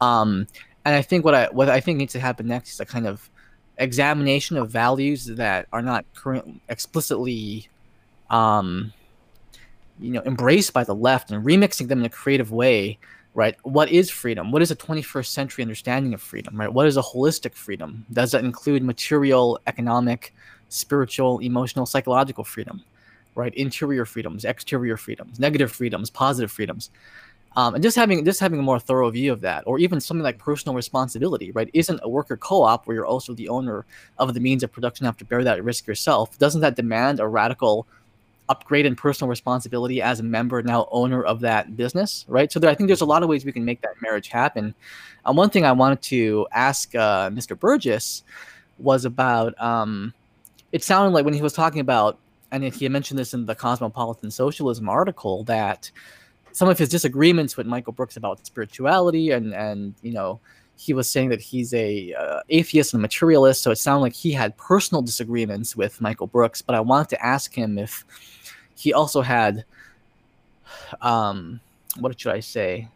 [0.00, 0.46] Um,
[0.84, 3.06] and I think what I what I think needs to happen next is a kind
[3.06, 3.30] of
[3.78, 7.68] examination of values that are not current explicitly
[8.30, 8.92] um,
[10.00, 12.98] you know embraced by the left and remixing them in a creative way
[13.36, 13.56] right?
[13.64, 14.52] What is freedom?
[14.52, 16.72] What is a 21st century understanding of freedom right?
[16.72, 18.06] What is a holistic freedom?
[18.12, 20.32] Does that include material economic
[20.68, 22.84] spiritual emotional psychological freedom
[23.34, 23.54] right?
[23.54, 26.90] Interior freedoms exterior freedoms negative freedoms positive freedoms.
[27.56, 30.24] Um, and just having just having a more thorough view of that or even something
[30.24, 31.70] like personal responsibility right?
[31.72, 33.86] Isn't a worker co-op where you're also the owner
[34.18, 36.36] of the means of production have to bear that risk yourself.
[36.38, 37.86] Doesn't that demand a radical
[38.48, 42.50] upgrade in personal responsibility as a member now owner of that business right?
[42.50, 44.74] So there, i think there's a lot of ways we can make that marriage happen.
[45.24, 48.22] Um, one thing i wanted to ask uh, mr burgess
[48.78, 50.12] was about um,
[50.72, 52.18] it sounded like when he was talking about
[52.54, 55.90] and he mentioned this in the cosmopolitan socialism article that
[56.52, 60.40] some of his disagreements with michael brooks about spirituality and and you know
[60.76, 64.12] he was saying that he's a uh, atheist and a materialist so it sounded like
[64.12, 68.04] he had personal disagreements with michael brooks but i wanted to ask him if
[68.76, 69.64] he also had
[71.00, 71.60] um
[71.98, 72.88] what should i say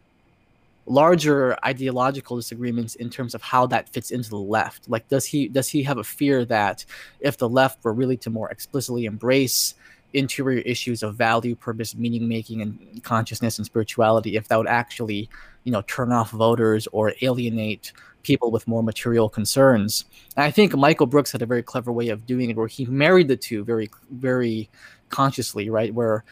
[0.89, 5.47] larger ideological disagreements in terms of how that fits into the left like does he
[5.47, 6.83] does he have a fear that
[7.19, 9.75] if the left were really to more explicitly embrace
[10.13, 15.29] interior issues of value purpose meaning making and consciousness and spirituality if that would actually
[15.63, 17.93] you know turn off voters or alienate
[18.23, 20.05] people with more material concerns
[20.35, 22.85] and i think michael brooks had a very clever way of doing it where he
[22.85, 24.69] married the two very very
[25.09, 25.93] consciously, right?
[25.93, 26.23] Where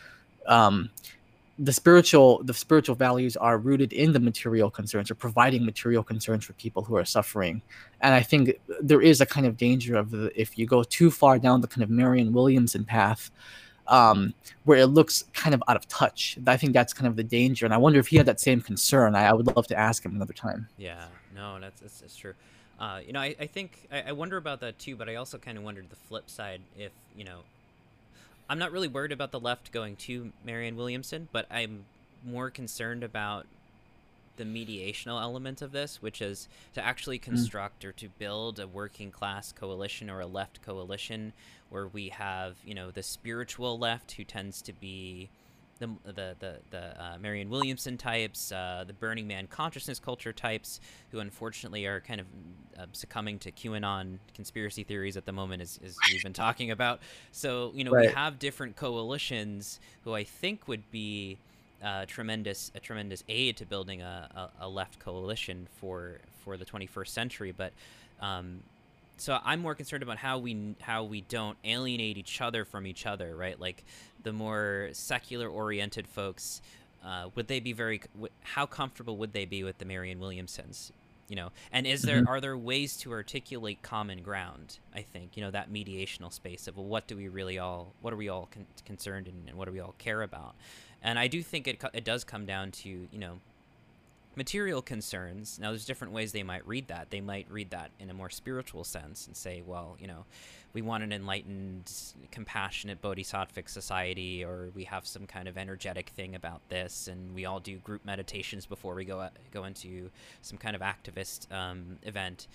[0.48, 0.90] um,
[1.60, 6.46] the spiritual the spiritual values are rooted in the material concerns or providing material concerns
[6.46, 7.62] for people who are suffering.
[8.02, 11.10] And i think there is a kind of danger of the, if you go too
[11.10, 13.32] far down the kind of marianne williamson path
[13.88, 14.34] um,
[14.66, 17.66] where it looks kind of out of touch i think that's kind of the danger.
[17.66, 19.16] And i wonder if he had that same concern.
[19.16, 20.68] I, I would love to ask him another time.
[20.78, 21.06] Yeah
[21.36, 22.34] no that's that's, that's true.
[22.80, 25.40] Uh, you know I, I think I, I wonder about that too but i also
[25.40, 27.40] kind of wondered the flip side if you know
[28.49, 31.86] I'm not really worried about the left going to Marianne Williamson, but I'm
[32.26, 33.45] more concerned about
[34.38, 37.24] the mediational element of this, which is to actually hmm.
[37.24, 37.90] construct mm.
[37.90, 41.34] or to build a working class coalition or a left coalition
[41.69, 45.30] where we have, you know, the spiritual left who tends to be
[45.78, 50.80] the the the, the uh, Marianne Williamson types, uh, the Burning Man consciousness culture types,
[51.12, 52.28] who unfortunately are kind of
[52.78, 56.99] uh, succumbing to QAnon conspiracy theories at the moment, as, as we've been talking about.
[57.32, 58.08] So you know right.
[58.08, 61.38] we have different coalitions who I think would be
[61.84, 66.66] uh, tremendous a tremendous aid to building a, a, a, left coalition for for the
[66.66, 67.74] 21st century, but.
[68.20, 68.62] Um,
[69.18, 73.06] so I'm more concerned about how we how we don't alienate each other from each
[73.06, 73.60] other, right?
[73.60, 73.84] Like
[74.28, 76.62] the more secular oriented folks,
[77.04, 78.02] uh, would they be very?
[78.41, 80.91] How comfortable would they be with the Marianne Williamsons?
[81.30, 82.28] You know, and is there mm-hmm.
[82.28, 84.80] are there ways to articulate common ground?
[84.94, 88.14] I think you know that mediational space of well, what do we really all, what
[88.14, 90.56] are we all con- concerned in, and what do we all care about?
[91.02, 93.40] And I do think it it does come down to you know
[94.38, 95.59] material concerns.
[95.59, 97.09] Now, there's different ways they might read that.
[97.09, 100.26] They might read that in a more spiritual sense and say, well, you know,
[100.73, 101.91] we want an enlightened,
[102.31, 107.45] compassionate bodhisattvic society, or we have some kind of energetic thing about this, and we
[107.45, 110.11] all do group meditations before we go go into
[110.41, 112.47] some kind of activist um, event.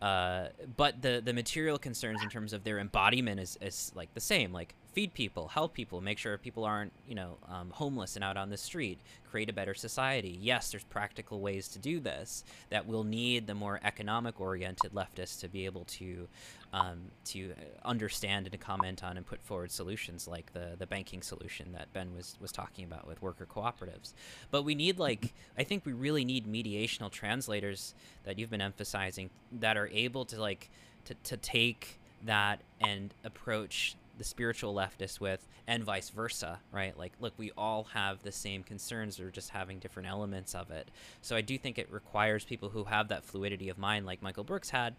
[0.00, 4.20] Uh, but the the material concerns in terms of their embodiment is, is like the
[4.20, 8.24] same like feed people help people make sure people aren't you know um, homeless and
[8.24, 8.98] out on the street
[9.30, 13.54] create a better society yes there's practical ways to do this that we'll need the
[13.54, 16.26] more economic oriented leftists to be able to
[16.72, 17.52] um, to
[17.84, 21.92] understand and to comment on and put forward solutions like the the banking solution that
[21.92, 24.14] Ben was was talking about with worker cooperatives.
[24.50, 27.94] But we need like I think we really need mediational translators
[28.24, 30.70] that you've been emphasizing that are able to like
[31.04, 37.12] to, to take that and approach the spiritual leftist with and vice versa right like
[37.20, 40.90] look we all have the same concerns or just having different elements of it
[41.22, 44.44] so i do think it requires people who have that fluidity of mind like michael
[44.44, 44.94] brooks had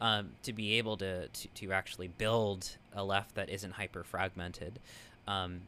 [0.00, 4.78] um, to be able to, to, to actually build a left that isn't hyper fragmented.
[5.26, 5.62] Um,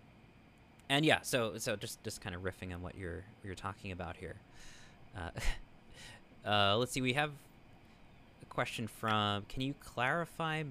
[0.89, 4.17] and yeah, so so just just kind of riffing on what you're you're talking about
[4.17, 4.37] here.
[5.17, 5.31] Uh,
[6.49, 7.31] uh, let's see, we have
[8.43, 9.45] a question from.
[9.49, 10.63] Can you clarify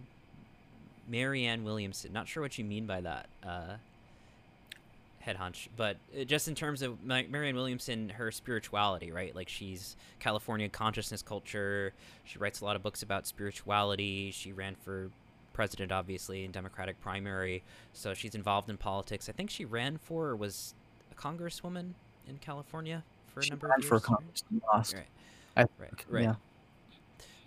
[1.08, 2.14] Marianne Williamson?
[2.14, 3.28] Not sure what you mean by that.
[3.46, 3.76] Uh,
[5.20, 9.36] head hunch, but uh, just in terms of Marianne Williamson, her spirituality, right?
[9.36, 11.94] Like she's California consciousness culture.
[12.24, 14.32] She writes a lot of books about spirituality.
[14.32, 15.10] She ran for
[15.54, 17.62] president, obviously, in Democratic primary,
[17.92, 19.28] so she's involved in politics.
[19.28, 20.74] I think she ran for or was
[21.12, 21.92] a congresswoman
[22.30, 23.04] in California
[23.34, 23.90] for a she number of years.
[23.90, 24.94] for Congress, lost.
[24.94, 25.06] Right.
[25.58, 26.06] I, right.
[26.10, 26.24] Right.
[26.24, 26.36] Yeah.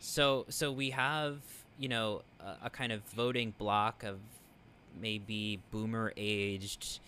[0.01, 1.39] So so we have
[1.79, 2.23] you know
[2.63, 4.19] a, kind of voting block of
[5.01, 7.01] maybe boomer aged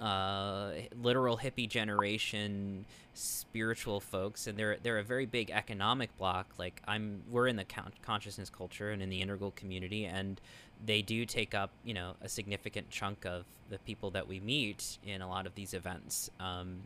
[0.00, 0.70] uh,
[1.02, 2.84] literal hippie generation
[3.14, 4.46] spiritual folks.
[4.46, 6.46] And they're they're a very big economic block.
[6.58, 10.40] Like i'm we're in the con- consciousness culture and in the integral community and
[10.84, 14.98] they do take up you know a significant chunk of the people that we meet
[15.04, 16.30] in a lot of these events.
[16.40, 16.78] Um,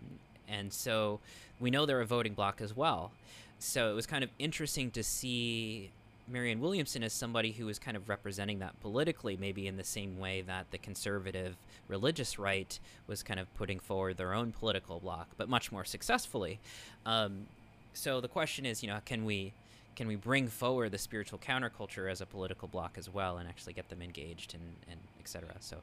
[0.49, 1.21] and so
[1.61, 3.13] we know they're a voting block as well.
[3.59, 5.91] So it was kind of interesting to see
[6.29, 10.19] Marianne Williamson as somebody who was kind of representing that politically, maybe in the same
[10.19, 11.57] way that the conservative
[11.89, 16.61] religious right was kind of putting forward their own political block, but much more successfully.
[17.05, 17.47] Um,
[17.93, 19.53] so the question is, you know, can we
[19.95, 23.75] can we bring forward the spiritual counterculture as a political block as well, and actually
[23.75, 25.51] get them engaged and and etc.
[25.61, 25.79] So,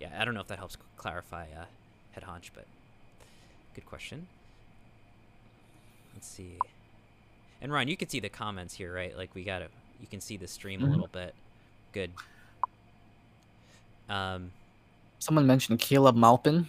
[0.00, 1.66] yeah, I don't know if that helps clarify uh,
[2.12, 2.66] head hunch, but
[3.74, 4.26] good question.
[6.14, 6.58] Let's see.
[7.62, 9.16] And Ryan, you can see the comments here, right?
[9.16, 9.70] Like we got it.
[10.00, 10.88] You can see the stream mm-hmm.
[10.88, 11.34] a little bit.
[11.92, 12.10] Good.
[14.08, 14.50] Um,
[15.18, 16.66] Someone mentioned Caleb Maupin.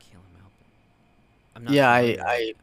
[0.00, 0.24] Caleb
[1.60, 2.54] not yeah, I, I,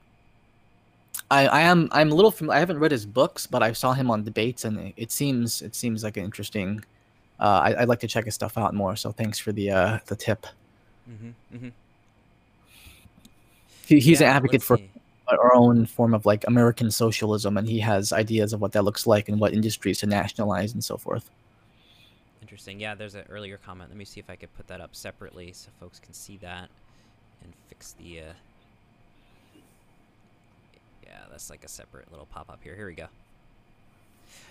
[1.29, 1.89] I, I am.
[1.91, 2.31] I'm a little.
[2.31, 5.11] Familiar, I haven't read his books, but I saw him on debates, and it, it
[5.11, 6.83] seems it seems like an interesting.
[7.39, 8.95] Uh, I, would like to check his stuff out more.
[8.95, 10.47] So thanks for the uh, the tip.
[11.09, 11.69] Mm-hmm, mm-hmm.
[13.85, 14.89] He, he's yeah, an advocate for see
[15.27, 19.07] our own form of like American socialism, and he has ideas of what that looks
[19.07, 21.29] like and what industries to nationalize and so forth.
[22.41, 22.79] Interesting.
[22.79, 23.89] Yeah, there's an earlier comment.
[23.89, 26.69] Let me see if I could put that up separately so folks can see that
[27.43, 28.21] and fix the.
[28.21, 28.33] Uh...
[31.03, 32.75] Yeah, that's like a separate little pop up here.
[32.75, 33.07] Here we go.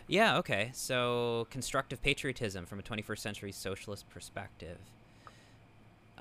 [0.07, 0.71] Yeah, okay.
[0.75, 4.79] So, constructive patriotism from a 21st century socialist perspective.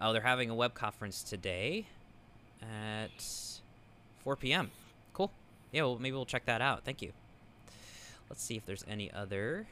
[0.02, 1.88] Oh, they're having a web conference today
[2.62, 3.53] at
[4.24, 4.72] 4 p.m.
[5.14, 5.32] Cool.
[5.72, 6.84] Yeah, well, maybe we'll check that out.
[6.84, 7.12] Thank you.
[8.30, 9.68] Let's see if there's any other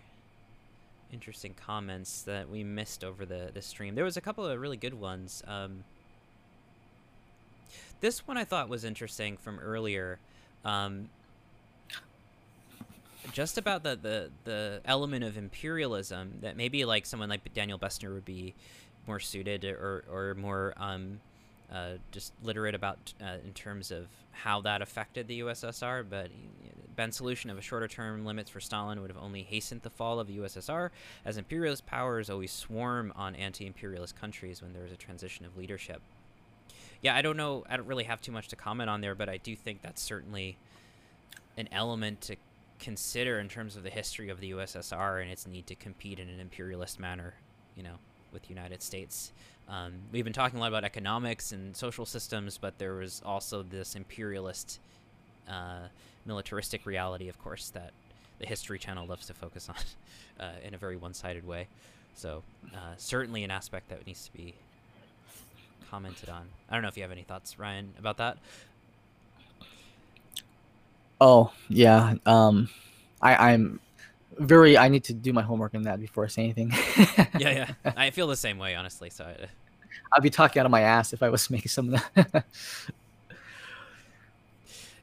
[1.11, 3.95] interesting comments that we missed over the, the stream.
[3.95, 5.43] There was a couple of really good ones.
[5.47, 5.83] Um,
[7.99, 10.19] this one I thought was interesting from earlier.
[10.65, 11.09] Um,
[13.31, 18.13] just about the, the, the element of imperialism that maybe like someone like Daniel Bessner
[18.13, 18.53] would be
[19.07, 21.19] more suited or, or more um,
[21.71, 26.29] uh, just literate about uh, in terms of how that affected the USSR, but
[26.95, 30.19] Ben's solution of a shorter term limits for Stalin would have only hastened the fall
[30.19, 30.89] of the USSR,
[31.25, 35.57] as imperialist powers always swarm on anti imperialist countries when there is a transition of
[35.57, 36.01] leadership.
[37.01, 39.29] Yeah, I don't know, I don't really have too much to comment on there, but
[39.29, 40.57] I do think that's certainly
[41.57, 42.35] an element to
[42.79, 46.29] consider in terms of the history of the USSR and its need to compete in
[46.29, 47.35] an imperialist manner,
[47.75, 47.95] you know,
[48.33, 49.31] with the United States.
[49.69, 53.63] Um, we've been talking a lot about economics and social systems, but there was also
[53.63, 54.79] this imperialist,
[55.49, 55.87] uh,
[56.25, 57.91] militaristic reality, of course, that
[58.39, 59.75] the History Channel loves to focus on
[60.45, 61.67] uh, in a very one-sided way.
[62.15, 62.43] So
[62.73, 64.53] uh, certainly an aspect that needs to be
[65.89, 66.47] commented on.
[66.69, 68.37] I don't know if you have any thoughts, Ryan, about that.
[71.19, 72.69] Oh yeah, um,
[73.21, 73.79] I, I'm
[74.39, 76.71] very i need to do my homework on that before i say anything.
[77.39, 77.93] Yeah yeah.
[77.97, 79.47] I feel the same way honestly so I,
[80.15, 82.45] i'd be talking out of my ass if i was making some of that.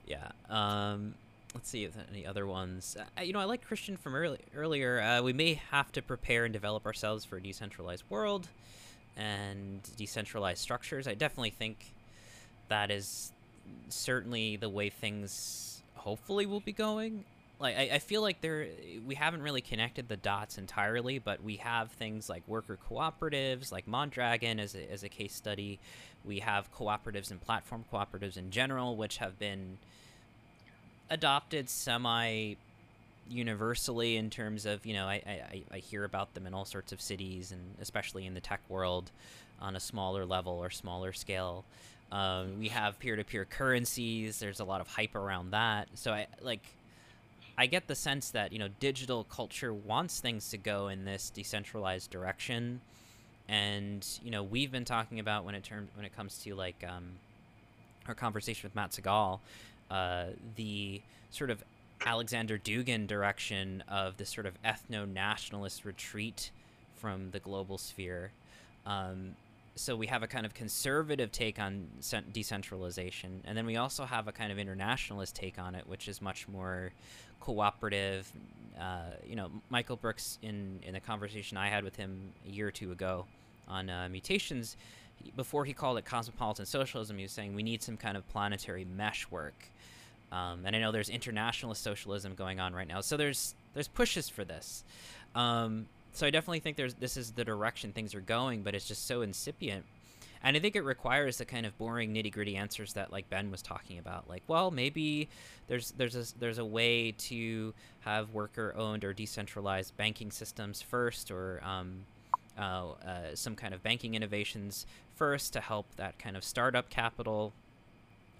[0.06, 1.14] Yeah um
[1.54, 2.96] let's see if any other ones.
[2.98, 5.00] Uh, you know i like christian from early, earlier.
[5.00, 8.48] Uh, we may have to prepare and develop ourselves for a decentralized world
[9.16, 11.08] and decentralized structures.
[11.08, 11.92] I definitely think
[12.68, 13.32] that is
[13.88, 17.24] certainly the way things hopefully will be going
[17.60, 18.68] like I, I feel like there
[19.06, 23.86] we haven't really connected the dots entirely, but we have things like worker cooperatives, like
[23.86, 25.78] Mondragon as a, as a case study.
[26.24, 29.78] We have cooperatives and platform cooperatives in general, which have been
[31.10, 32.54] adopted semi
[33.30, 36.92] universally in terms of you know I, I, I hear about them in all sorts
[36.92, 39.10] of cities and especially in the tech world
[39.60, 41.64] on a smaller level or smaller scale.
[42.10, 44.38] Um, we have peer-to-peer currencies.
[44.38, 45.88] There's a lot of hype around that.
[45.94, 46.62] So I like
[47.60, 51.28] I get the sense that you know digital culture wants things to go in this
[51.30, 52.80] decentralized direction,
[53.48, 56.84] and you know we've been talking about when it term when it comes to like
[56.88, 57.14] um,
[58.06, 59.40] our conversation with Matt Segall,
[59.90, 61.64] uh, the sort of
[62.06, 66.52] Alexander Dugin direction of this sort of ethno nationalist retreat
[66.94, 68.30] from the global sphere.
[68.86, 69.34] Um,
[69.78, 71.88] so we have a kind of conservative take on
[72.32, 76.20] decentralization, and then we also have a kind of internationalist take on it, which is
[76.20, 76.92] much more
[77.40, 78.30] cooperative.
[78.78, 82.68] Uh, you know, Michael Brooks in in a conversation I had with him a year
[82.68, 83.26] or two ago
[83.68, 84.76] on uh, mutations,
[85.36, 88.84] before he called it cosmopolitan socialism, he was saying we need some kind of planetary
[88.84, 89.54] meshwork.
[90.30, 94.28] Um, and I know there's internationalist socialism going on right now, so there's there's pushes
[94.28, 94.84] for this.
[95.34, 98.86] Um, so I definitely think there's this is the direction things are going, but it's
[98.86, 99.84] just so incipient.
[100.42, 103.50] And I think it requires the kind of boring nitty gritty answers that like Ben
[103.50, 104.28] was talking about.
[104.28, 105.28] Like, well, maybe
[105.66, 111.30] there's there's a there's a way to have worker owned or decentralized banking systems first,
[111.30, 112.04] or um,
[112.58, 114.86] uh, uh, some kind of banking innovations
[115.16, 117.52] first to help that kind of startup capital.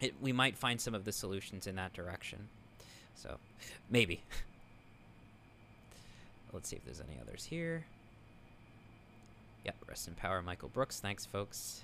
[0.01, 2.49] It, we might find some of the solutions in that direction.
[3.17, 3.39] So,
[3.91, 4.23] maybe.
[6.53, 7.85] Let's see if there's any others here.
[9.65, 11.01] Yep, rest in power, Michael Brooks.
[11.01, 11.83] Thanks, folks.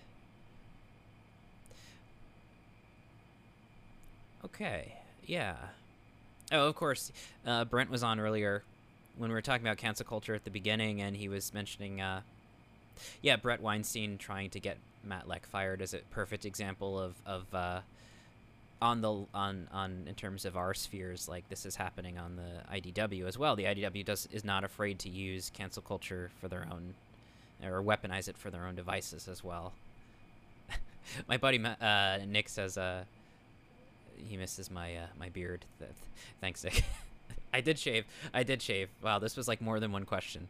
[4.45, 4.95] Okay,
[5.27, 5.57] yeah.
[6.53, 7.13] Oh, of course,
[7.47, 8.63] uh, Brent was on earlier
[9.17, 12.21] when we were talking about cancel culture at the beginning, and he was mentioning, uh,
[13.23, 17.55] yeah, Bret Weinstein trying to get Matt Lech fired is a perfect example of of
[17.55, 17.81] uh,
[18.83, 22.81] on the on on in terms of our spheres, like this is happening on the
[22.81, 23.57] IDW as well.
[23.57, 26.95] The IDW does is not afraid to use cancel culture for their own
[27.63, 29.73] or weaponize it for their own devices as well.
[31.29, 33.05] My buddy uh, Nick says uh,
[34.17, 35.65] he misses my uh, my beard.
[36.41, 36.85] Thanks, Nick.
[37.53, 38.05] I did shave.
[38.33, 38.89] I did shave.
[39.03, 40.49] Wow, this was like more than one question.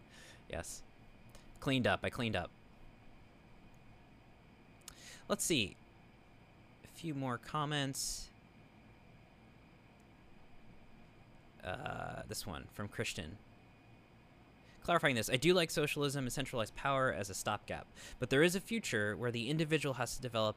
[0.50, 0.82] Yes.
[1.60, 2.00] Cleaned up.
[2.02, 2.50] I cleaned up.
[5.28, 5.76] Let's see.
[7.04, 8.28] Few more comments.
[11.62, 13.36] Uh, this one from Christian.
[14.84, 17.86] Clarifying this, I do like socialism and centralized power as a stopgap,
[18.18, 20.56] but there is a future where the individual has to develop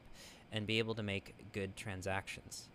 [0.50, 2.70] and be able to make good transactions.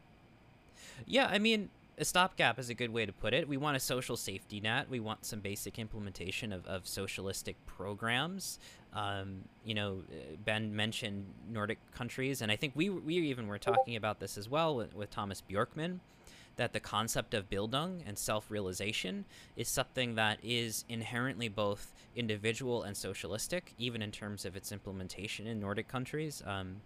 [1.07, 3.47] Yeah, I mean, a stopgap is a good way to put it.
[3.47, 4.89] We want a social safety net.
[4.89, 8.59] We want some basic implementation of, of socialistic programs.
[8.93, 10.03] Um, you know,
[10.43, 14.49] Ben mentioned Nordic countries, and I think we, we even were talking about this as
[14.49, 15.99] well with, with Tomas Bjorkman,
[16.55, 19.25] that the concept of Bildung and self-realization
[19.55, 25.47] is something that is inherently both individual and socialistic, even in terms of its implementation
[25.47, 26.43] in Nordic countries.
[26.45, 26.81] Um,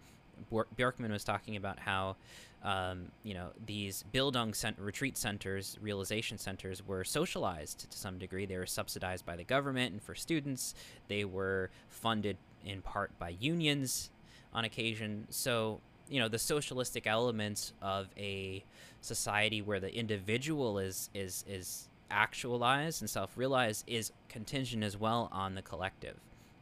[0.77, 2.15] Bjorkman was talking about how
[2.63, 8.45] um, you know, these Bildung cent- retreat centers, realization centers, were socialized to some degree.
[8.45, 10.73] They were subsidized by the government and for students.
[11.07, 14.09] They were funded in part by unions
[14.53, 15.27] on occasion.
[15.29, 15.79] So,
[16.09, 18.63] you know, the socialistic elements of a
[19.01, 25.55] society where the individual is is is actualized and self-realized is contingent as well on
[25.55, 26.15] the collective.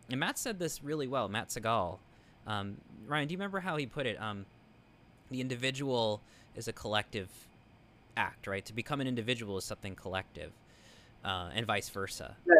[0.10, 1.30] And Matt said this really well.
[1.30, 2.00] Matt Segall.
[2.48, 2.78] Um,
[3.08, 4.22] Ryan, do you remember how he put it?
[4.22, 4.46] Um,
[5.36, 6.22] the individual
[6.56, 7.28] is a collective
[8.16, 8.64] act, right?
[8.66, 10.52] To become an individual is something collective,
[11.26, 12.38] uh, and vice versa.
[12.48, 12.54] Yeah.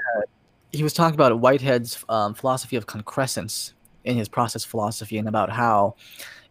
[0.74, 3.74] He was talking about Whitehead's um, philosophy of concrescence
[4.04, 5.96] in his process philosophy, and about how,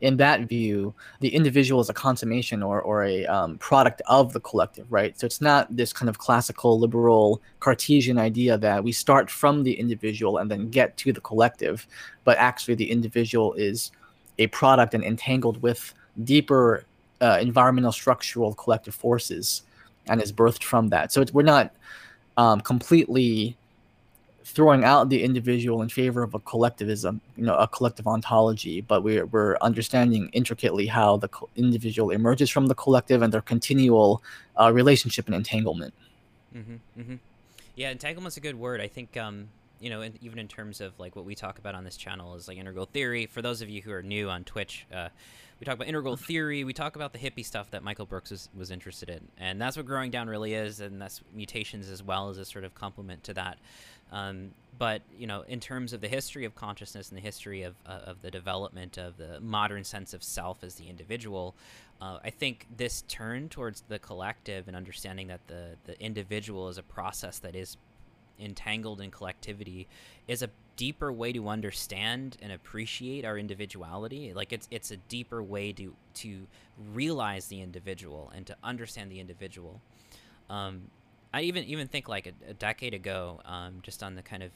[0.00, 4.40] in that view, the individual is a consummation or, or a um, product of the
[4.40, 5.16] collective, right?
[5.20, 9.78] So it's not this kind of classical liberal Cartesian idea that we start from the
[9.78, 11.86] individual and then get to the collective,
[12.24, 13.92] but actually the individual is
[14.38, 16.84] a product and entangled with deeper
[17.20, 19.62] uh, environmental structural collective forces
[20.06, 21.12] and is birthed from that.
[21.12, 21.72] So we're not
[22.36, 23.56] um, completely
[24.44, 29.02] throwing out the individual in favor of a collectivism, you know, a collective ontology, but
[29.02, 34.22] we're, we're understanding intricately how the individual emerges from the collective and their continual
[34.60, 35.94] uh, relationship and entanglement.
[36.54, 37.14] Mm-hmm, mm-hmm.
[37.74, 38.80] Yeah, entanglement's a good word.
[38.80, 39.48] I think, um,
[39.80, 42.34] you know, in, even in terms of like what we talk about on this channel
[42.34, 43.26] is like integral theory.
[43.26, 45.08] For those of you who are new on Twitch, uh,
[45.60, 46.64] we talk about integral theory.
[46.64, 49.76] We talk about the hippie stuff that Michael Brooks was, was interested in, and that's
[49.76, 53.24] what growing down really is, and that's mutations as well as a sort of complement
[53.24, 53.58] to that.
[54.12, 57.74] Um, but you know, in terms of the history of consciousness and the history of
[57.86, 61.54] uh, of the development of the modern sense of self as the individual,
[62.00, 66.78] uh, I think this turn towards the collective and understanding that the the individual is
[66.78, 67.76] a process that is
[68.38, 69.86] entangled in collectivity
[70.26, 74.32] is a deeper way to understand and appreciate our individuality.
[74.34, 76.46] Like it's it's a deeper way to to
[76.92, 79.80] realize the individual and to understand the individual.
[80.50, 80.90] Um,
[81.32, 84.52] i even even think like a, a decade ago um, just on the kind of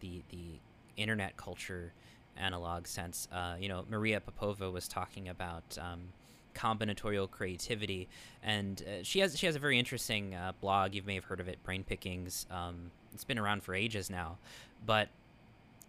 [0.00, 0.60] the the
[0.96, 1.92] internet culture
[2.36, 6.00] analog sense uh, you know maria popova was talking about um,
[6.54, 8.08] combinatorial creativity.
[8.42, 10.94] And uh, she has she has a very interesting uh, blog.
[10.94, 12.46] You may have heard of it brain pickings.
[12.50, 14.38] Um, it's been around for ages now.
[14.86, 15.08] But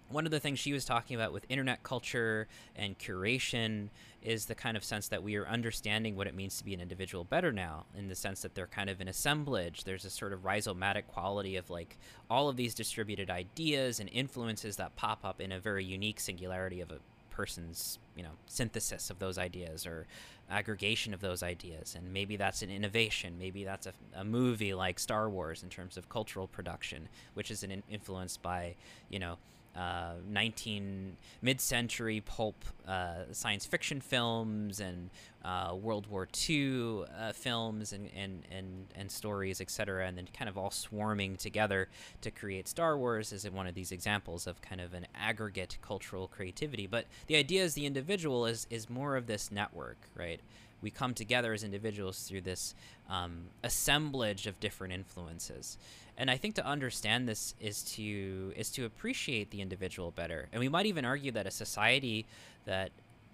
[0.09, 3.89] one of the things she was talking about with internet culture and curation
[4.21, 6.81] is the kind of sense that we are understanding what it means to be an
[6.81, 9.83] individual better now in the sense that they're kind of an assemblage.
[9.83, 11.97] There's a sort of rhizomatic quality of like
[12.29, 16.81] all of these distributed ideas and influences that pop up in a very unique singularity
[16.81, 16.97] of a
[17.29, 20.07] person's you know synthesis of those ideas or
[20.49, 21.95] aggregation of those ideas.
[21.95, 23.35] And maybe that's an innovation.
[23.37, 27.63] Maybe that's a, a movie like star wars in terms of cultural production which is
[27.63, 28.75] an influenced by
[29.09, 29.37] you know
[29.75, 35.09] uh, 19 mid-century pulp uh, science fiction films and
[35.43, 40.49] uh, World War II uh, films and, and, and, and stories, etc., and then kind
[40.49, 41.87] of all swarming together
[42.21, 46.27] to create Star Wars is one of these examples of kind of an aggregate cultural
[46.27, 46.87] creativity.
[46.87, 50.39] But the idea is the individual is, is more of this network, right?
[50.85, 52.75] We come together as individuals through this
[53.09, 55.77] um, assemblage of different influences
[56.17, 60.47] and I think to understand this is to is to appreciate the individual better.
[60.51, 62.25] And we might even argue that a society
[62.65, 62.91] that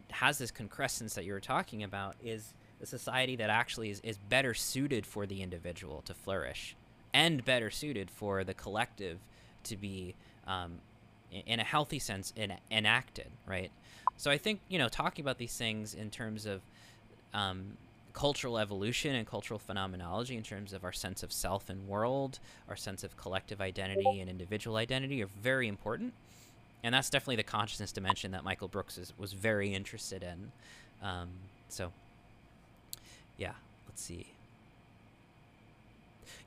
[0.10, 4.18] has this concrescence that you were talking about is a society that actually is, is
[4.18, 6.76] better suited for the individual to flourish
[7.14, 9.20] and better suited for the collective
[9.64, 10.16] to be
[10.48, 10.80] um,
[11.46, 12.34] in a healthy sense
[12.70, 13.72] enacted right
[14.18, 16.62] so i think you know talking about these things in terms of
[17.34, 17.78] um,
[18.14, 22.40] cultural evolution and cultural phenomenology in terms of our sense of self and world,
[22.70, 26.14] our sense of collective identity and individual identity are very important.
[26.84, 30.52] And that's definitely the consciousness dimension that Michael Brooks is, was very interested in.
[31.02, 31.30] Um,
[31.70, 31.92] so,
[33.38, 33.54] yeah,
[33.88, 34.28] let's see.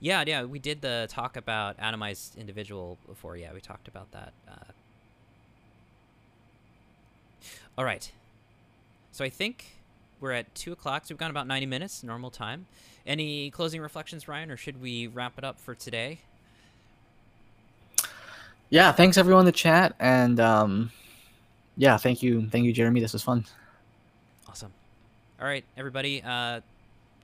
[0.01, 3.36] Yeah, yeah, we did the talk about atomized individual before.
[3.36, 4.32] Yeah, we talked about that.
[4.48, 4.73] Uh,
[7.78, 8.11] all right.
[9.12, 9.73] So I think
[10.24, 12.64] we're at 2 o'clock, so we've gone about 90 minutes, normal time.
[13.06, 16.20] Any closing reflections, Ryan, or should we wrap it up for today?
[18.70, 20.90] Yeah, thanks everyone in the chat, and um,
[21.76, 23.01] yeah, thank you, thank you, Jeremy.
[23.01, 23.44] This was fun.
[24.48, 24.72] Awesome.
[25.38, 26.22] All right, everybody.
[26.22, 26.62] Uh,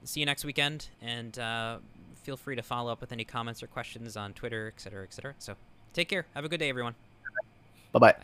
[0.04, 1.78] see you next weekend, and uh,
[2.22, 5.14] feel free to follow up with any comments or questions on Twitter, et cetera, et
[5.14, 5.34] cetera.
[5.38, 5.54] So,
[5.94, 6.26] take care.
[6.34, 6.94] Have a good day, everyone.
[7.92, 8.14] Bye-bye.